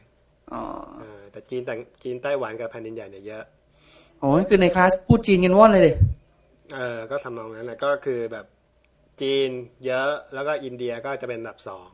[0.53, 0.61] อ๋อ
[0.99, 3.43] เออแต่จีนแต่จีนไต้หวันกับแผ่นดินใหญ่เนี่ยเยอะ
[4.21, 5.91] โอ้ยคือในคลาสพูดจีนกันว่อนเลยดิ
[6.75, 8.45] เออก็ทำนองนั้นแหละก็คือแบบ
[9.21, 9.49] จีน
[9.85, 11.91] เยอะแล้วก็อินเดียก็จะเป็นอันดับสอง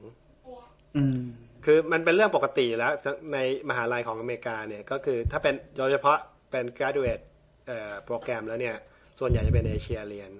[0.98, 1.20] อืม
[1.66, 2.94] คือมันเป็นเรื่องปกติอยู่แล้ว
[3.34, 3.38] ใน
[3.70, 6.18] มหาลัยของอเมริกาเนี่ยก็คือถ้าเป็นโดยเฉพาะ
[6.52, 7.24] เป็น graduate
[7.68, 8.76] เอ่อโปรแกรมแล้วเนี่ย
[9.20, 10.32] ส่วนใหญ่จะเป็นเอเชียเรียน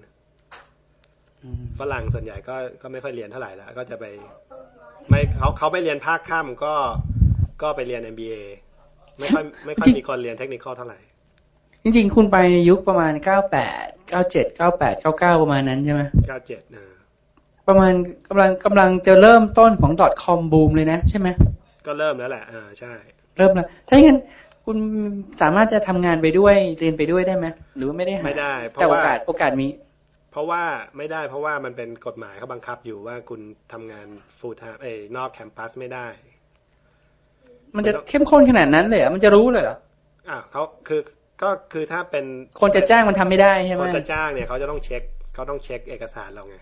[1.42, 4.04] อืมฝรั่งส่วนใหญ่ก็ก็ไม่ค่อยเรียนเท่าไหร่แล้ว ก็จะไป
[5.08, 6.74] ไม่เขาเขาไปเรียนภาคค่ำก็
[7.62, 8.34] ก็ไปเรียน MBA
[9.18, 10.98] ไม่ค่อยไม่ค่อยมีคนเรียนเทคนิคเท่าไหร่
[11.86, 13.12] จริงๆ คุณไปในยุคประมาณ
[13.62, 16.84] 98 97 98 99ประมาณนั้นใช่ไหมเก้าเจ็ดนะ
[17.68, 17.92] ประมาณ
[18.28, 19.92] กำลังกำลังจะเริ่มต้นของ
[20.22, 21.28] .com boom เลยนะ ใช่ไหม
[21.86, 22.92] ก็เริ่มแล้วแหละอ่าใช่
[23.36, 24.18] เริ่มแล้วถ้าอย่างนั้น
[24.64, 24.78] คุณ
[25.40, 27.46] สามารถจะทำงานไปด้วยเรียนไปด้วยได้ไหม
[27.76, 29.68] หรือว่าไม่ได้หาไม่ได้เพแต่ราะโอว่ากาสโอกาสมี
[30.32, 30.62] เพราะว่า
[30.96, 33.40] ไม่ได้เพราะว่ามันเป็นกฎหมายเขาบังคับอยู่ว่าคุณ
[33.72, 34.06] ทำงาน
[34.38, 36.06] full time เอ้ยนอกแคมปัสไม่ได้
[37.76, 39.76] มันจะเข้มข้นขนาดนั้นเลยเหรอมันจะรู้เลยเหรอ
[40.28, 41.00] อ่าเขาคือ
[41.44, 42.24] ก็คือถ้าเป็น
[42.60, 45.02] คนจะจ้างมันทำไม่ได้ใช่ไหม คนจะจ้างเนี่ยเขาจะต้องเช็ค
[45.34, 46.56] เขาต้องเช็คเอกสารเราไง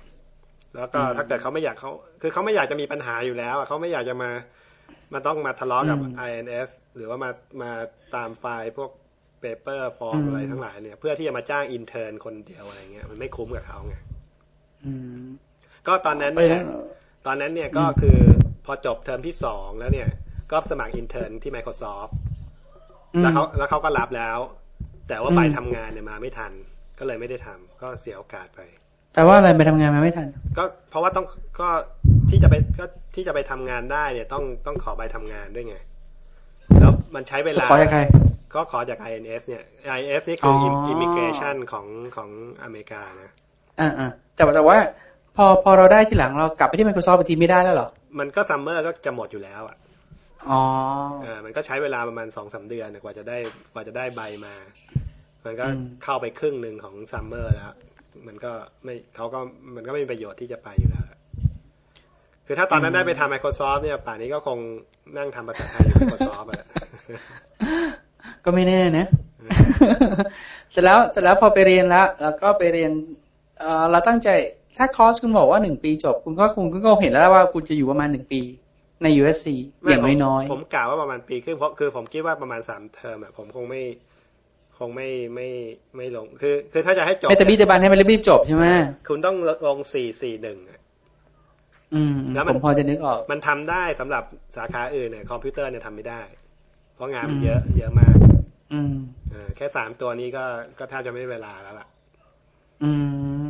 [0.76, 1.90] แล้วก็อืมถ้าเกิดเขาไม่อยากเขา
[2.22, 4.30] คือเขาไม่อยากจะมีปัญหาอยู่แล้วอะเขาไม่อยากจะมา
[5.12, 7.30] มาต้องมาทะเลาะกับอืม INS หรือว่ามา
[7.62, 7.70] มา
[8.14, 8.90] ตามไฟล์พวก
[9.40, 13.96] เปเปอร์ฟอร์มอืมอะไรทั้งหลายเนี่ย เพื่อที่จะมาจ้าง intern คนเดียวอะไรเงี้ยมันไม่คุ้มกับเขาไง
[14.84, 15.24] อืม
[15.86, 16.62] ก็ตอนนั้นไปเนี่แล้ว
[17.26, 18.18] ตอนนั้นเนี่ยก็คือ
[18.66, 20.08] พอจบเทอมที่สองแล้วเนี่ย
[20.52, 22.12] ก็สมัคร intern ที่ Microsoft
[23.14, 24.38] อืมแล้วเขาแล้วเขาก็รับแล้ว
[25.12, 26.52] แต่ว่าอืมใบทำงานเนี่ยมาไม่ทัน
[26.98, 28.60] ก็เลยไม่ได้ทำก็เสียโอกาสไป
[29.14, 31.26] แปลว่าอะไรไปทำงานมาไม่ทัน ก็เพราะว่าต้อง
[31.60, 31.68] ก็
[32.30, 32.84] ที่จะไปก็
[33.14, 35.76] ที่จะไปทำงานได้เนี่ยต้องต้องขอใบทำงานด้วยไง
[36.80, 38.00] แล้วมันใช้เวลาขอจากใคร
[38.54, 39.62] ก็ขอจาก INS เนี่ย
[39.96, 41.86] INS นี่คือออ immigration ของ
[42.16, 42.30] ของ
[42.62, 43.30] อเมริกานะ
[43.80, 44.78] อ่าอ่าแต่ว่าแต่ว่า
[45.36, 47.88] พอพอเราได้ทีหลังเรากลับไปที่ Microsoft อีกทีไม่ได้แล้วเหรอ
[48.18, 49.76] มันก็ summer ก็จะหมดอยู่แล้วอะ
[50.50, 50.60] อ๋อ
[51.22, 53.38] เออมันก็ใช้เวลาประมาณสองสามเดือนกว่าจะได้
[53.72, 54.54] กว่าจะได้ใบมา
[55.44, 57.74] มันก็อืมเข้าไปครึ่งหนึ่งของ summer แล้ว
[58.26, 58.52] มันก็
[58.84, 59.38] ไม่เขาก็
[59.74, 61.04] มันก็ไม่มีประโยชน์ที่จะไปอยู่แล้ว
[62.46, 64.58] คือถ้าตอนนั้นได้ไปทำ Microsoft เนี่ย ป่านนี้ก็คง
[65.18, 66.66] นั่งทำภาษาไทยอยู่ Microsoft อะ
[68.44, 69.06] ก็ไม่แน่นะ
[70.70, 72.92] เสร็จแล้วเสร็จแล้วพอไปเรียนแล้ว แล้วก็ไปเรียน
[73.60, 74.28] เออเราตั้งใจ
[74.78, 78.40] ถ้าคอร์สคุณบอกว่าหนึ่งปีจบ คุณก็คุณก็เห็นแล้วว่าคุณจะอยู่ประมาณหนึ่งปี
[79.02, 79.46] ใน USC
[79.88, 84.11] อย่างน้อยผมผมกล่าวว่าประมาณปีครึ่งเพราะคือผมคิดว่าประมาณสามเทอมอะผมคงไม่ค
[84.86, 85.48] งไม่ไม่
[85.96, 88.66] ไม่ลง คือ คือถ้าจะให้จๆบไม่ตะบี้ตะบันให้มันรีบๆจบใช่ไหม
[89.08, 90.58] คุณต้องลงสี่สี่หนึ่ง
[91.94, 94.24] อืมแล้วมันผมพอจะนึกออก มันทำได้สำหรับ
[94.56, 96.22] สาขาอื่นเนี่ยคอมพิวเตอร์เนี่ยทำไม่ได้
[96.94, 98.16] เพราะงานมันอืมเยอะ เยอะมาก
[98.72, 98.94] อืม
[99.30, 100.44] เออแค่สามตัวนี้ก็
[100.78, 101.88] ก็แทบจะไม่มีเวลาแล้วล่ะ
[102.82, 102.90] อื
[103.42, 103.46] ม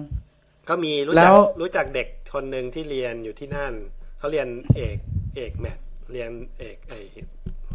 [0.69, 3.73] ก็มีรู้แล้จักวรู้จักเด็กคนหนึ่งที่เรียนอยู่ที่นั่น
[4.19, 4.97] เขาเรียนเอก
[5.37, 5.79] เอกแมท
[6.13, 6.93] เรียนเอกไอ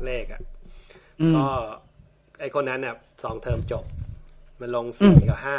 [0.05, 0.41] เลขอะ
[1.21, 1.45] อืมก็
[2.39, 3.85] ไอคนนั้นเนี่ยสองเทอมจบ
[4.59, 5.57] มันลงอืสี่มกับห้า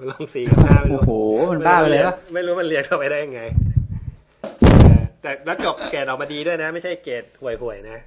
[0.00, 1.12] มันลงสี่กับห้าไม่โอ้รู้โห
[1.50, 3.42] มันบ้าไปเลยปะไม่รู้มันเรียนเข้าไปได้ยังไง
[4.60, 4.66] เอ
[4.98, 7.98] อแต่แล้วจบเกรดออกมาดีด้วยนะ ไม่ใช่เกรดห่วยๆนะ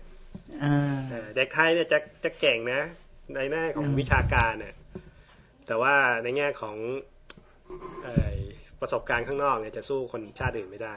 [0.63, 0.75] อ่า
[1.09, 2.81] เออเด็กไทยเนี่ยจะจะเก่งนะ
[3.35, 4.75] ในแง่ของอืมวิชาการเนี่ย
[5.67, 6.75] แต่ว่าในแง่ของ
[8.03, 8.35] เอ่อ
[8.81, 10.95] ประสบการณ์ข้างนอกเนี่ยจะสู้คนชาติอื่นไม่ได้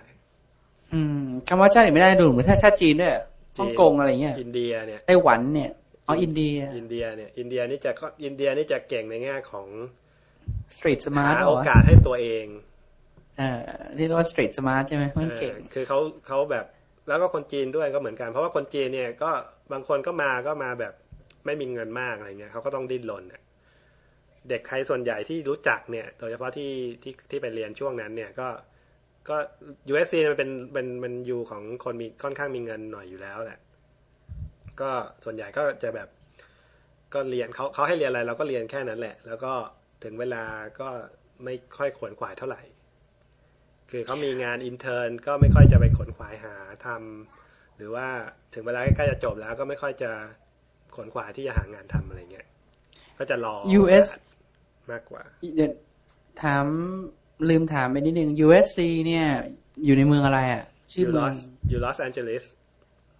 [0.92, 5.70] อืมคำว่าชาติอื่นไม่ได้ดูเหมือนถ้าชาติจีนด้วยจีน ฮ่องกงอะไรเงี้ย อินเดียเนี่ยไต้หวันเนี่ย
[6.06, 7.90] อ๋ออินเดีย อินเดียเนี่ยอินเดียนี่จะ
[8.24, 9.66] อินเดียนี่จะเก่งในแง่ของ
[10.76, 12.46] street smart หาโอกาสให้ตัวเอง
[13.38, 13.60] เอ่า
[13.96, 16.64] ที่เรียกว่า street smart ใช่ไหมมันเก่งเออคือเขาเขาแบบ
[17.08, 19.30] แล้วก็คนจีนด้วยก็เหมือนกัน เพราะว่าคนจีนเนี่ยก็
[19.72, 20.94] บางคนก็มาก็มาแบบ
[21.46, 23.42] ไม่มีเงินมากอะไรเงี้ยเขาก็ต้องดิ้นรนเนี่ย
[24.48, 28.48] เด็กไทยส่วนใหญ่ที่รู้จักเนี่ย โดยเฉพาะที่ที่ที่ไปเรียนช่วงนั้นเนี่ยก็
[29.30, 29.36] ก็
[29.92, 33.60] USC เนี่ยมันเป็นเป็นมันอยู่ของคนมีค่อนข้างมีเงินหน่อยอยู่แล้วแหละ
[34.80, 34.90] ก็
[35.24, 36.08] ส่วนใหญ่ก็จะแบบ
[37.14, 39.52] ก็เรียนเขาเขาให้เรียนอะไรเราก็เรียนแค่นั้นแหละ แล้วก็
[40.04, 40.44] ถึงเวลา
[40.80, 40.88] ก็
[41.44, 42.62] ไม่ค่อยขวนขวายเท่าไหร่
[43.90, 46.54] คือเขามีงานอินเทอร์นก็ไม่ค่อยจะไปขนขวายหา
[46.86, 48.06] ทำหรือว่า
[48.54, 50.10] ถึงเวลาใกล้ๆจะจบแล้วก็ไม่ค่อยจะ
[50.96, 52.46] ขนขวายที่จะหางานทำอะไรเงี้ย
[53.18, 54.08] ก็จะรอ US
[54.90, 55.22] มากกว่า
[55.56, 55.72] เดี๋ยว
[56.42, 56.66] ถาม
[57.50, 59.24] ลืมถามไปนิดนึง USC เนี่ย
[59.84, 60.62] อยู่ในเมืองอะไรอะ
[60.92, 62.44] ชื่ออยู่เมืลอองสอยู่ลอสแอนเจลิส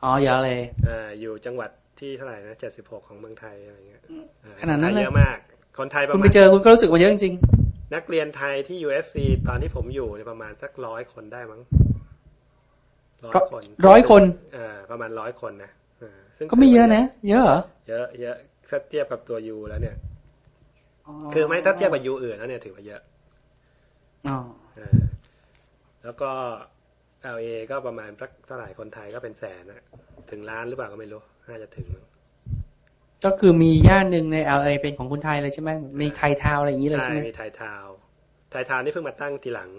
[0.02, 4.02] อ๋ออย่าเลยอ่าอยู่จังหวัดที่เท่าไหร่นะเจ็ดสิบหกของเมืองไทยอะไรเงี้ย
[4.44, 5.38] อ่ขนาดนั้นเลยเยอะมาก
[5.78, 7.34] คนไทยประคุณมาไปณเจอคุณก็รู้สึกว่าเยอะจริง
[7.94, 9.16] นักเรียนไทยที่ USC
[9.48, 11.60] ตอนที่ผมอยู่เนี่ยประมาณสักร้อยคนได้มั้ง
[13.26, 14.22] ร้อยคนร้อยคน
[14.56, 15.70] อ่าประมาณร้อยคนนะ
[16.02, 17.58] อ่าซึ่งๆก็ไม่เยอะนะ เยอะเหรอ
[17.88, 18.36] เยอะเยอะ
[18.68, 19.96] ถ้าเทียบกับตัวยูแล้วเนี่ย
[21.34, 23.00] คือไม่ถ้าเทียบกับยูอื่นแล้วเนี่ยถือว่าเยอะ
[24.26, 24.38] อ๋อ
[24.76, 25.00] เออ
[26.04, 26.30] แล้วก็
[27.34, 29.82] LA ก็ประมาณสักเท่าไหร่คนไทยก็เป็นแสนนะ
[30.30, 32.04] ถึงล้านหรือเปล่าก็ไม่รู้ น่าจะถึงมั้ง
[33.24, 37.94] ก็คือมีย่านหนึ่งใน LA เป็นของคนไทยเลยใช่ไหมมีไทยทาวน์อะไรอย่างนี้เลยใช่ใช่ไหมมีไทยทาวน์
[38.50, 39.70] ไทยทาวน์นี่เพิ่งมาตั้งทีหลัง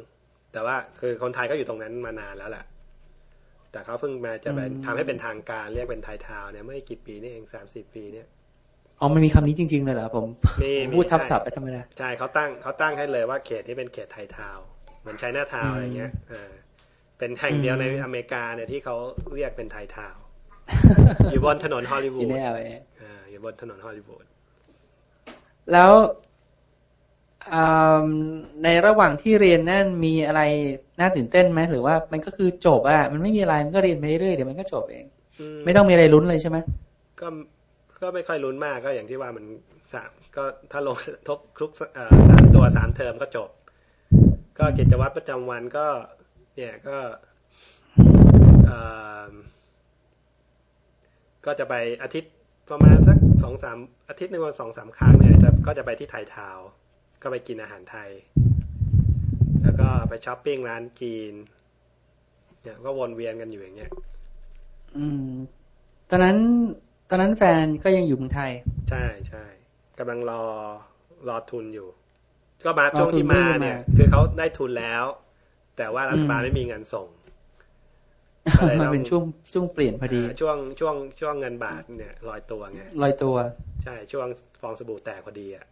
[0.53, 2.65] แต่ว่าคือคนไทยก็อยู่ตรงนั้นมานานแล้วแหละ
[3.71, 8.27] แต่เขาเพิ่งมาจะเป็นทำให้เป็นทางการเรียกเป็นไทยทาวน์เนี่ยเมื่อกี่ปีนี่เองสามสิบปีเนี่ย
[8.99, 10.25] อ๋อมันมีคำนี้จริง ๆ เลยเหรอผม
[10.63, 14.65] มีผมมีพูดทับใช่ศัพท์ไปธรรมดาใช่เขาตั้งเขาตั้งให้เลยว่าเขตนี้เป็นเขตไทยทาวน์
[15.01, 16.51] เหมือนไชน่าทาวน์อะไรเงี้ยเออ
[17.17, 18.95] เป็นแห่งเดียวในอเมริกาเนี่ยที่เขา
[19.35, 20.21] เรียกเป็นไทยทาวน์
[21.31, 22.67] อยู่บนถนนฮอลลีวูอยู่ดใน LA
[23.01, 24.25] อ่าอยู่บนถนนฮอลลีวูด
[25.71, 25.91] แล้ว
[27.53, 27.63] อื
[28.05, 28.07] ม
[28.63, 30.41] ในระหว่างที่เรียนนั่นมีอะไร
[30.99, 35.05] น่าตื่นเต้นไหมหรือว่ามันก็คือจบอะมันไม่มีอะไรมันก็เรียนไปเรื่อยๆเดี๋ยวมันก็จบเอง
[35.65, 36.57] ไม่ต้องมีอะไรลุ้นเลยใช่ไหม
[37.21, 37.27] ก็
[38.01, 39.45] ก็ไม่ค่อยลุ้นมากก็อย่างที่ว่ามัน
[39.93, 40.97] สามก็ถ้าลง
[41.27, 41.71] ทบครุก
[42.29, 43.49] สามตัวสามเทอมก็จบ
[44.57, 45.87] ก็กิจวัตรประจำวันก็
[46.55, 46.97] เนี่ยก็
[51.45, 52.33] ก็จะไปอาทิตย์
[52.69, 53.77] ประมาณสักสองสาม
[54.09, 56.57] อาทิตย์หนึ่งวันสองสามครั้งเนี่ยจะก็จะไปที่ไทยทาว
[57.21, 58.09] ก็ไปกินอาหารไทย
[59.63, 61.33] แล้วก็ไปช้อปปิ้งร้านจีน
[62.61, 63.91] เนี่ยก็วนเวียนกันอยู่อย่างเงี้ย
[64.97, 65.31] อืม
[66.09, 66.37] ตอนนั้น
[67.09, 68.51] ตอนนั้นแฟนก็ยังอยู่เมืองไทย
[68.89, 69.45] ใช่ใช่
[69.99, 70.43] กำลังรอ
[71.27, 71.87] รอทุนอยู่
[72.65, 75.03] ก็มาช่วงที่มาเนี่ย คือเขาได้ทุนแล้ว
[75.77, 77.07] แต่ว่ารัฐบาลไม่มีเงินส่ง
[78.57, 83.35] อะไรมันต้องเป็นช่วงช่วงเปลี่ยนพอดีอ่าช่วงช่วงช่วงเงินบาทเนี่ยลอยตัวไงลอยตัว
[83.83, 84.27] ใช่ช่วง
[84.61, 85.65] ฟองสบู่แตกพอดีอะ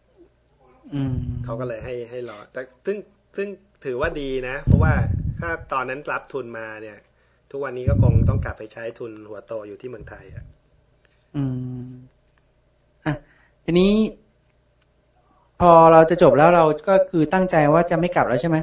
[0.94, 2.98] อืมเขาก็เลยให้ให้รอ แต่ซึ่ง
[3.38, 3.48] ซึ่ง
[3.86, 4.94] ถือว่าดีนะ เพราะว่า
[5.40, 6.98] ถ้าตอนนั้นรับทุนมาเนี่ย
[7.52, 10.44] ทุกวันนี้ก็คงต้องกลับไปใช้ทุนหัวโตอยู่ที่เมืองไทยอะ
[11.36, 11.44] อื
[11.88, 11.88] ม
[13.06, 13.14] อะ
[13.66, 13.92] ทีนี้
[15.60, 18.58] พอเราจะจบแล้วเราก็คือตั้งใจว่าจะไม่กลับแล้วใช่ไหม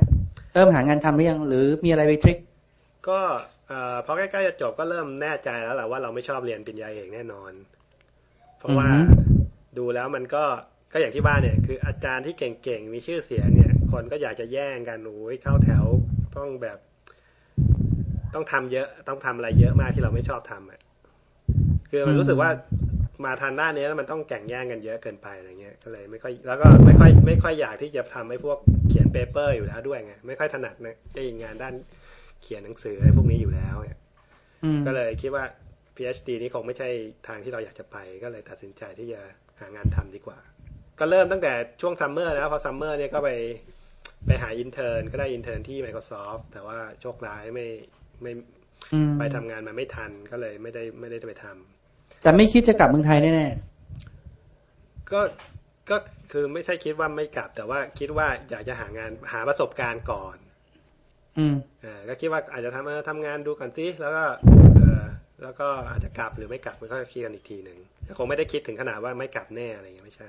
[0.54, 2.38] เริ่มหางานทำหรือยัง หรือมีอะไรไปทริค
[3.08, 3.20] ก็
[3.68, 7.52] เอ่อพอใกล้ๆจะจบก็เริ่มแน่ใจแล้วแหละว่าเราไม่ชอบเรียนปริญญาเอกแน่นอน
[8.58, 8.90] เพราะว่า
[9.78, 10.44] ดูแล้วมันก็
[10.92, 15.84] ก็อย่างที่ว่าเนี่ย คืออาจารย์ที่เก่งๆมีชื่อเสียงเนี่ย คนก็อยากจะแย่งกันโอ้ยเข้าแถว
[16.36, 16.78] ต้องแบบ
[18.34, 20.80] ต้องทำเยอะต้องทำอะไรเยอะมากที่เราไม่ชอบทำอะ
[21.94, 22.50] คือมันรู้สึกว่า
[23.24, 31.74] มาทางด้านนี้แล้วมันต้องแข่งแย่งกันเยอะเกินไปอะไรเงี้ยก็เลยไม่ค่อยแล้วก็ไม่ค่อยไม่ค่อยอยากที่จะทำให้พวกเขียนเปเปอร์อยู่แล้วด้วยไงไม่ค่อยถนัดนะไอ้งานด้าน
[32.42, 34.00] เขียนหนังสืออะไรพวกนี้อยู่แล้วเนี่ย
[34.64, 35.44] อืมก็เลยคิดว่า
[35.96, 36.88] PhD นี้คงไม่ใช่
[37.26, 39.20] ทางที่เราอยากจะไป ก็เลยตัดสินใจที่จะ
[39.60, 40.38] หางานทำดีกว่า
[40.98, 43.30] ก็เริ่มตั้งแต่ช่วงซัมเมอร์แล้วพอซัมเมอร์เนี่ยก็ไป
[44.26, 47.66] ไปหา intern ก็ได้ intern ที่ Microsoft แต่ว่าโชคร้ายไม่
[48.22, 48.32] ไม่
[48.94, 51.73] อืมไปทำงานมาไม่ทันก็เลยไม่ได้ไม่ได้ไปทำ
[52.24, 53.48] แต่ไม่คิดจะกลับเมืองไทยแน่
[55.12, 55.20] ก็
[55.90, 55.96] ก็
[56.32, 61.54] คือไม่ใช่คิดว่าไม่กลับ แต่ว่าคิดว่าอยากจะหางานหาประสบการณ์ก่อนๆอืม
[61.84, 64.24] อ่าก็คิดว่าอาจจะทำเออทำงานดูก่อนสิแล้วก็
[64.80, 65.04] เออ
[65.42, 70.28] แล้วก็อาจจะกลับหรือไม่กลับมันก็คิดกันอีกทีหนึ่งแต่คงไม่ได้คิดถึงขนาดว่าไม่กลับแน่อะไรอย่างเงี้ยไม่ใช่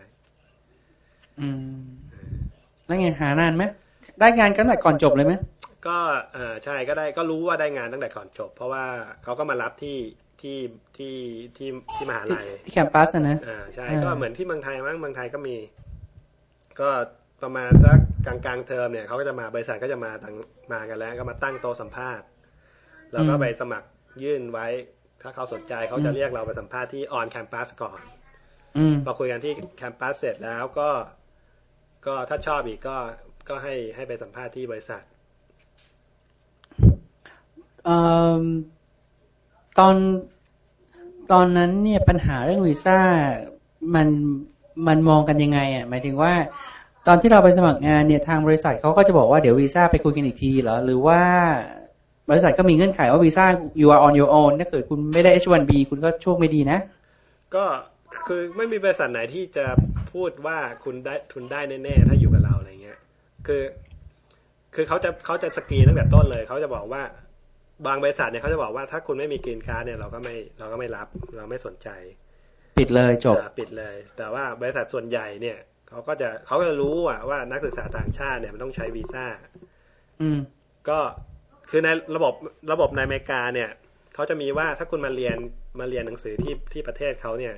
[1.40, 1.84] อืม
[2.86, 3.64] แล้วไงหานานไหม
[4.20, 5.34] ได้งานกันแต่ก่อนจบเลยไหม
[5.88, 5.98] ก็
[6.34, 8.86] เออใช่ก็ได้ก็รู้ว่าได้งานตั้งแต่ก่อนจบ เพราะว่า
[9.24, 9.98] เขาก็มารับที่
[10.42, 10.58] ที่
[10.98, 11.16] ที่
[11.58, 15.56] ที่ที่มหาที่ลัยที่แคมปัสอะนะอ่าใช่อ่าก็เหมือนที่เมืองไทยมั้งเมืองไทยก็มี
[16.80, 16.90] ก็
[17.42, 20.36] ประมาณสักกลางกลางๆเทอมเนี่ยเขาก็จะมาบริษัทก็จะมาตั้ง
[20.74, 22.26] มากันแล้ว ก็มาตั้งโต๊ะสัมภาษณ์
[23.14, 23.88] เราก็ไปสมัคร
[24.24, 24.68] ยื่นไว้
[25.22, 28.00] ถ้าเขาสนใจเขาจะเรียกเราไปสัมภาษณ์ที่ออนแคมปัสก่อน
[28.78, 30.90] อืมพอคุยกันที่แคมปัสเสร็จแล้วก็
[32.06, 32.98] ก็ถ้าชอบอีกก็
[33.50, 35.15] ก็ให้ให้ไปสัมภาษณ์ที่บริษัทเอ่อ
[39.80, 39.96] ตอน
[41.32, 43.00] ตอนนั้นเนี่ยปัญหาเรื่องวีซ่า
[43.96, 44.08] มัน
[44.88, 46.34] มันมองกันยังไงอะหมายถึงว่า
[47.08, 51.22] ตอนที่เราไปสมัครงานเนี่ยทางบริษัทเขาก็จะบอกว่าเดี๋ยววีซ่าไปคุยกันอีกทีเหรอหรือว่า
[52.30, 53.46] บริษัทก็มีเงื่อนไขว่าวีซ่า
[53.82, 56.80] you are on your own ถ้าเกิดคุณไม่ได้ H1B คุณก็โชคไม่ดีนะ
[57.56, 57.66] ก็
[58.28, 59.66] คือไม่มีบริษัทไหนที่จะ
[60.12, 63.00] พูดว่าคุณได้ทุนได้แน่ๆถ้าอยู่กับเราอะไรเงี้ย
[63.48, 63.64] คือ
[64.76, 67.02] คือเขาจะเขาจะสกรีนตั้งแต่ต้นเลยเขาจะบอกว่า
[67.88, 71.08] บางบริษัทเนี่ยเขาจะบอกว่าถ้าคุณไม่มีกรีนการ์ดเนี่ยเราก็ไม่เราก็ไม่รับ
[71.38, 71.90] เราไม่สนใจ
[72.78, 75.58] ปิดเลยจบอ่าปิดเลย แต่ว่าบริษัทส่วนใหญ่เนี่ย
[75.90, 79.26] เขาก็จะเขาก็จะรู้อะว่านักศึกษาต่างชาติเนี่ยมันต้องใช้วีซ่า
[80.22, 80.40] อืม
[80.90, 81.00] ก็
[81.70, 82.34] คือในระบบ
[82.72, 83.70] ระบบในอเมริกาเนี่ย
[84.14, 85.38] เขาจะมีว่าถ้าคุณมาเรียน
[85.80, 87.56] มาเรียนหนังสือที่ที่ประเทศเขาเนี่ย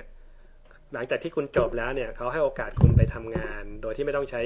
[0.94, 4.40] หลังจากที่คุณจบแล้วเนี่ยเขาให้โอกาสคุณไปทำงาน โดยที่ไม่ต้องใช้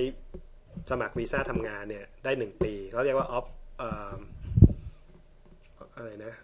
[0.91, 3.45] สมัครวีซ่าทำงานเนี่ย ได้หนึ่งปีเขาเรียกว่า op
[3.79, 4.13] เอ่อ
[5.97, 6.35] อะไรนะ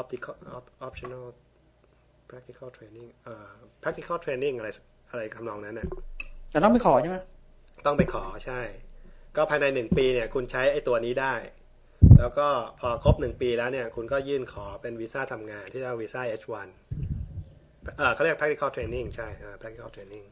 [0.00, 1.24] optical op- optional
[2.30, 3.50] practical training เอ่อ
[3.82, 4.68] practical training อะไร
[5.10, 5.86] อะไรคำนองนั้นน่ะ
[6.50, 7.16] แต่ต้องไปขอใช่ไหม
[7.86, 8.60] ต้องไปขอใช่
[9.36, 11.34] ก็ภายในหนึ่งปีเนี่ย คุณใช้ไอ้ตัวนี้ได้
[12.18, 12.46] แล้วก็
[12.80, 16.68] พอครบหนึ่งปีแล้วเนี่ย คุณก็ยื่นขอเป็นวีซ่าทำงานที่เรียกว่าวีซ่า H1
[17.96, 20.24] เออเขาเรียก practical training ใช่เออ practical training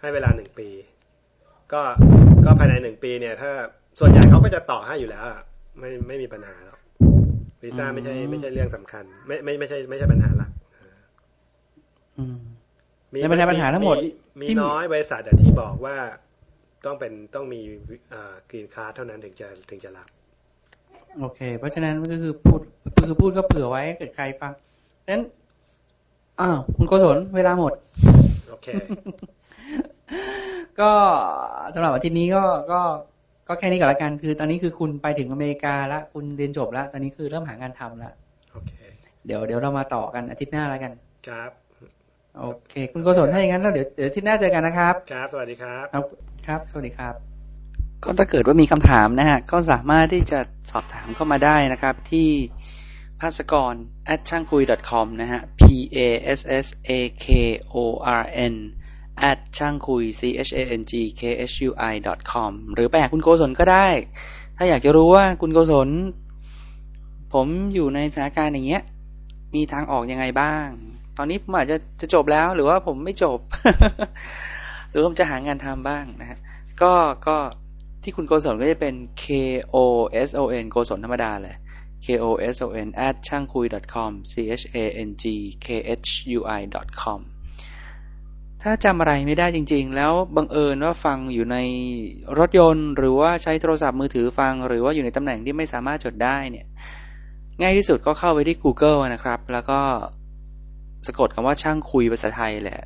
[0.00, 0.68] ให้เวลาหนึ่งปี
[1.72, 1.82] ก็
[2.44, 3.50] ก็ภายในหนึ่งปีเนี่ย ถ้า
[3.98, 5.42] ส่วนใหญ่เขาก็จะต่อให้อยู่แล้วอะ
[5.78, 6.75] ไม่ไม่มีปัญหาหรอก
[7.62, 10.50] วีซ่าไม่ใช่ไม่ใช่เรื่องสำคัญ ไม่ไม่ไม่ใช่ไม่ใช่ปัญหาหลัก
[12.18, 12.36] อืม
[13.12, 13.96] มีในปัญหาทั้งหมด
[14.40, 15.96] มีที่น้อยบริษัทอะที่บอกว่า
[16.86, 17.60] ต้องเป็นต้องมี
[18.50, 20.08] กรีนการ์ดเท่านั้นถึงจะถึงจะรับ
[21.20, 22.60] โอเค เพราะฉะนั้นก็คือพูด
[23.06, 24.52] คือพูดก็เผื่อไว้เกิดใครฟัง
[25.10, 25.22] นั้น
[26.40, 27.72] อ้าวคุณโกศลเวลาหมด
[28.50, 28.66] โอเค
[30.80, 30.90] ก็
[31.74, 32.80] สำหรับอาทิตย์นี้ก็ก็
[33.48, 38.12] ก็แค่นี้ก่อนละกันคือ ตอนนี้คือคุณไปถึงอเมริกาแล้วคุณเรียนจบแล้วตอนนี้คือเริ่มหางานทำแล้ว
[38.52, 38.72] โอเค
[39.26, 40.92] เดี๋ยวเดี๋ยวเรามาต่อกันอาทิตย์หน้าแล้วกัน
[41.28, 41.50] ครับ
[42.38, 46.04] โอเค คุณโกศลถ้าอย่างนั้นแล้วเดี๋ยวเดี๋ยวอาทิตย์หน้าเจอกันนะครับ ครับ สวัสดีครับ ครับ
[46.46, 47.14] ครับสวัสดีครับ
[48.04, 50.38] ก็ถ้าเกิดว่ามีคำถามนะฮะก็สามารถที่จะ
[50.70, 52.28] สอบถามเข้ามาได้นะครับ ที่
[53.20, 53.74] ภาสกร
[54.14, 55.62] at ช่างคุย .com นะฮะ p
[55.96, 55.98] a
[56.38, 56.90] s s a
[57.24, 57.26] k
[57.72, 57.76] o
[58.20, 58.22] r
[58.52, 58.54] n
[59.30, 61.94] at ช่างคุย c h a n g k h u i
[62.32, 63.88] com หรือไปหาคุณโกศลก็ได้
[64.56, 65.88] ถ้าอยากจะรู้ว่าคุณโกศล
[67.32, 68.82] ผมอยู่ในสถานการณ์อย่างเงี้ย
[69.54, 70.68] มีทางออกยังไงบ้าง
[71.16, 73.38] ตอนนี้ผมอาจจะจะจบแล้วหรือว่าผมไม่จบ
[74.90, 76.38] หรือผมจะหางานทำบ้างนะฮะ
[76.82, 76.92] ก็
[77.26, 77.36] ก็
[78.02, 79.24] ที่คุณโกศลก็จะเป็น k
[79.74, 79.76] o
[80.28, 81.56] s o n โกศลธรรมดาเลย
[82.04, 85.24] k o s o n at ช่างคุย com c h a n g
[85.64, 85.66] k
[86.00, 86.60] h u i
[87.02, 87.20] com
[88.68, 91.56] ถ้าจำอะไรไม่ได้จริง ๆ แล้วบังเอิญว่าฟังอยู่ใน
[92.38, 96.66] รถยนต์ หรือว่าใช้โทรศัพท์มือถือฟัง หรือว่าอยู่ในตำแหน่งที่ไม่สามารถจดได้เนี่ย
[97.60, 99.80] ง่ายที่สุดก็เข้าไปที่ Google นะครับ แล้วก็
[101.06, 102.80] สะกดคำว่าช่างคุยภาษาไทยแหละ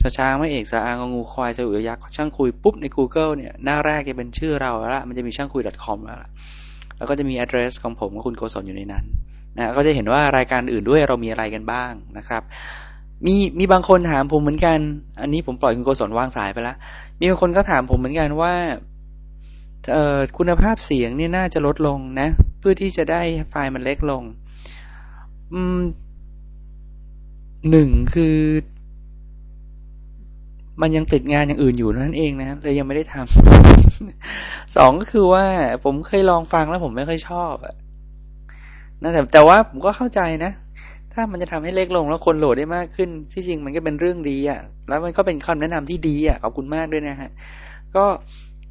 [0.00, 6.30] ชช้างไม่เอกสาอางงูควายสอุยักษ์ช่างคุยปุ๊บใน Google เนี่ยหน้าแรกจะเป็นชื่อเราแล้วละมันจะมีช่างคุย .com แล้วละ
[6.96, 9.04] แล้วก็จะมี address ของผมกับคุณโกศลอยู่ในนั้น
[9.56, 12.44] นะก็จะเห็นว่ารายการอื่นด้วยเรามีอะไรกันบ้างนะครับ
[13.26, 14.78] มีมีบางคนถามผมเหมือนกัน
[15.20, 16.76] อันนี้ผมปล่อยคุณโกศลวางสายไปแล้ว
[17.18, 18.54] มีบางคนก็ถามผมเหมือนกันว่า
[19.92, 24.22] เอ่อคุณภาพเสียงเนี่ยน่าจะลดลงนะ เพื่อที่จะได้ไฟล์มันเล็กลง
[25.52, 25.80] อืม
[27.70, 28.36] หนึ่งคือ
[30.80, 35.44] มันยังติดงานอย่างอื่นอยู่นั่นเองนะเลยยังไม่ได้ทำสองก็คือว่า
[35.84, 37.74] ผมเคยลองฟังแล้วผมไม่ค่อยชอบอะ
[39.02, 40.52] นะแต่แต่ว่าผมก็เข้าใจนะ
[41.20, 47.30] ถ้ามันจะทำให้เล็กลงแล้วคนโหลดได้มากขึ้น ที่จริงมันก็เป็นเรื่องดีอะ่ะ แล้วมันก็เป็นคำแนะนำที่ดีอะ่ะขอบคุณมากด้วยนะฮะ
[47.96, 48.04] ก็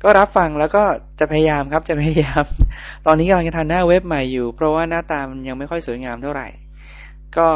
[0.04, 0.84] ก็รับฟังแล้วก็
[1.20, 2.44] จะพยายามครับจะพยายาม
[3.06, 6.48] ตอนนี้กำลังจะทำหน้าเว็บใหม่อยู่ เพราะว่าหน้าตามันยังไม่ค่อยสวยงามเท่าไหร่
[7.38, 7.48] ก็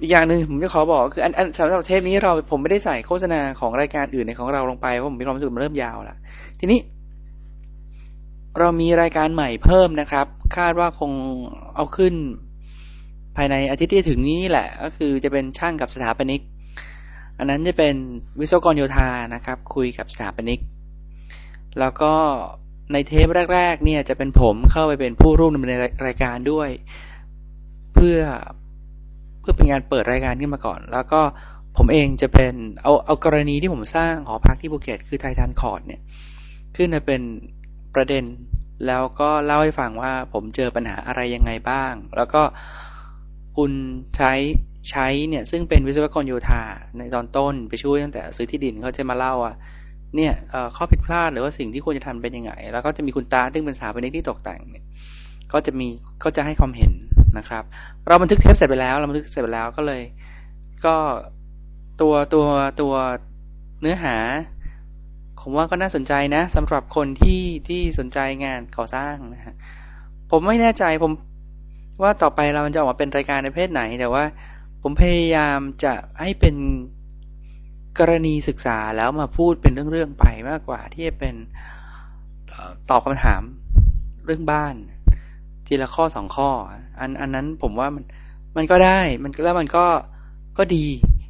[0.00, 6.18] อีกอย่างหนึ่งผมจะขอบอกคืออันอันสำหรับเทปนี้เราผมไม่ได้ใส่โฆษณาของรายการอื่นในของเราลงไปเพราะผมมีความรู้สึกมันเริ่มยาวล้ว
[6.60, 6.80] ทีนี้
[8.58, 10.26] เรามีรายการใหม่เพิ่มนะครับ
[10.56, 11.12] คาดว่าคง
[11.76, 12.14] เอาขึ้น
[13.36, 16.42] ภายในอาทิตย์ที่ถึงนี้แหละ ก็คือจะเป็นช่างกับสถาปนิก
[17.38, 17.94] อันนั้นจะเป็น
[18.40, 20.60] วิศวกรโยธานะครับ คุยกับสถาปนิก
[21.80, 22.12] แล้วก็
[22.92, 26.68] ในเทปแรก ๆ เนี่ยจะเป็นผมเข้าไปเป็นผู้ร่วมดำเนินรายการด้วย
[27.94, 28.18] เพื่อ
[29.40, 31.20] เพื่อเป็นงานเปิดรายการขึ้นมาก่อน แล้วก็
[31.76, 36.00] ผมเองจะเป็นเอาเอากรณีที่ผมสร้างหอพักที่ภูเก็ตคือ Titan Court เนี่ย
[36.76, 37.20] ขึ้นมาเป็น
[37.94, 38.24] ประเด็น
[38.86, 42.42] แล้วก็เล่าให้ฟังว่าผมเจอปัญหาอะไรยังไงบ้าง แล้วก็
[43.56, 43.72] คุณ
[44.16, 44.32] ใช้
[44.90, 46.62] ใช้เนี่ยซึ่งเป็นวิศวกรโยธา
[46.98, 49.54] ในตอนต้นไปช่วยตั้งแต่ซื้อที่ดินเขาจะมาเล่าว่า
[50.16, 50.32] เนี่ย
[50.76, 54.84] ข้อผิดพลาดหรือว่าสิ่งที่ควรจะทำเป็นยังไง แล้วก็จะมีคุณตาซึ่งเป็นสถาปนิกที่ตกแต่งเนี่ย
[55.52, 55.88] ก็จะมี
[56.24, 56.92] ก็จะให้ความเห็น
[57.38, 57.64] นะครับ
[58.06, 60.02] เราบันทึกเทปเสร็จไปแล้ว เราบันทึกเสร็จไปแล้วก็เลย
[60.84, 60.96] ก็
[62.00, 62.46] ตัวตัว
[62.80, 62.94] ตัว
[63.80, 64.16] เนื้อหา
[65.40, 69.54] ผมว่าก็น่าสนใจนะสำหรับคนที่ที่สนใจงานก่อสร้างนะฮะ
[70.30, 71.12] ผมไม่แน่ใจผม
[72.02, 74.24] ว่าต่อไปเราจะออกมาเป็นรายการในเพศไหน แต่ว่า
[74.82, 76.56] ผมพยายามจะให้เป็น
[77.98, 81.34] กรณีศึกษาแล้วมาพูดเป็นเรื่อง ๆ ไปมากกว่า ที่จะเป็น
[82.90, 83.42] ตอบคำถาม
[84.24, 84.74] เรื่องบ้าน
[85.66, 86.50] ทีละข้อสองข้อ
[87.00, 88.04] อันอันนั้นผมว่ามัน
[88.56, 89.86] มันก็ได้ มันแล้วมันก็
[90.58, 90.86] ก็ดี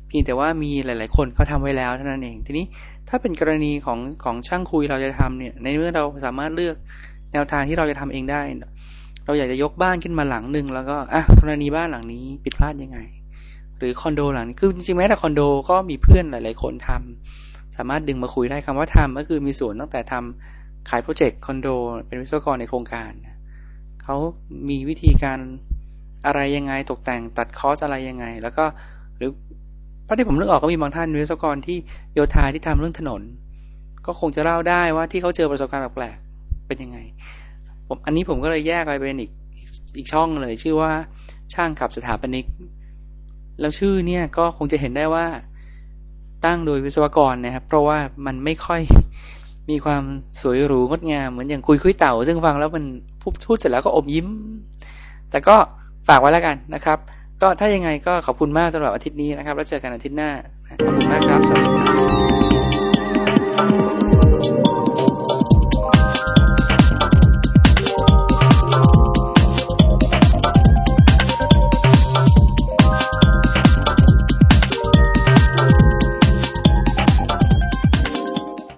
[0.09, 2.67] เพียงแต่ว่ามีหลาย ๆ คนเขาทาไว้แล้วเท่านั้นเอง ทีนี้
[3.09, 6.77] ถ้าเป็นกรณีของของช่างคุยเราจะทำเนี่ย ในเมื่อเราสามารถเลือก
[7.33, 8.43] แนวทางที่เราจะทำเองได้
[9.27, 12.99] เราอยากจะยกบ้านขึ้นมาหลังหนึ่งแล้วก็อะกรณีบ้านหลังนี้ผิดพลาดยังไง
[13.79, 21.69] หรือคอนโดหลังนี้คือจริงๆแม้แต่คอนโดก็มีเพื่อนหลาย ๆ คนทำสามารถดึงมาคุยได้คำว่าทำก็คือมีส่วนตั้งแต่ทำขายโปรเจกต์คอนโด
[22.07, 23.13] เป็นวิศวกรในโครงการ
[24.03, 24.17] เขา
[24.69, 25.39] มีวิธีการ
[26.27, 28.65] อะไรยังไงตกแต่งตัดคอสอะไรยังไง แล้วก็
[29.17, 29.31] หรือ
[30.07, 31.79] พราะที่ผมนึกออกก็มีบางท่านวิศวกรที่
[32.15, 33.23] โยธาที่ทำเรื่องถนน
[34.07, 36.99] ก็คงจะเล่าได้ว่าที่เขาเจอประสบการณ์แปลกๆเป็นยังไง
[37.89, 39.31] ผมอันนี้ผมก็เลยแยกไปเป็นอีก
[39.97, 40.93] อีกช่องเลย ชื่อว่า
[41.55, 42.47] ช่างขับสถาปนิก
[43.61, 45.27] แล้วชื่อเนี่ยก็คงจะเห็นได้ว่า
[46.45, 48.81] ตั้งโดยวิศวกรนะครับ เพราะว่ามันไม่ค่อย
[49.71, 50.03] มีความ
[50.41, 52.85] สวยหรูงดงามเหมือนอย่างคุยคุยเต่า ซึ่งฟังแล้วมัน
[53.45, 54.27] พูดเสร็จแล้วก็อมยิ้ม
[55.31, 55.57] แต่ก็
[56.09, 56.99] ฝากไว้แล้วกันนะครับ
[57.43, 60.31] ก็ถ้ายังไงก็ขอบคุณมากสำหรับอาทิตย์นี้นะครับ แล้วเจอกันอาทิตย์หน้า
[60.83, 61.95] ขอบคุณมากครับ สวัสดีครั
[62.35, 62.36] บ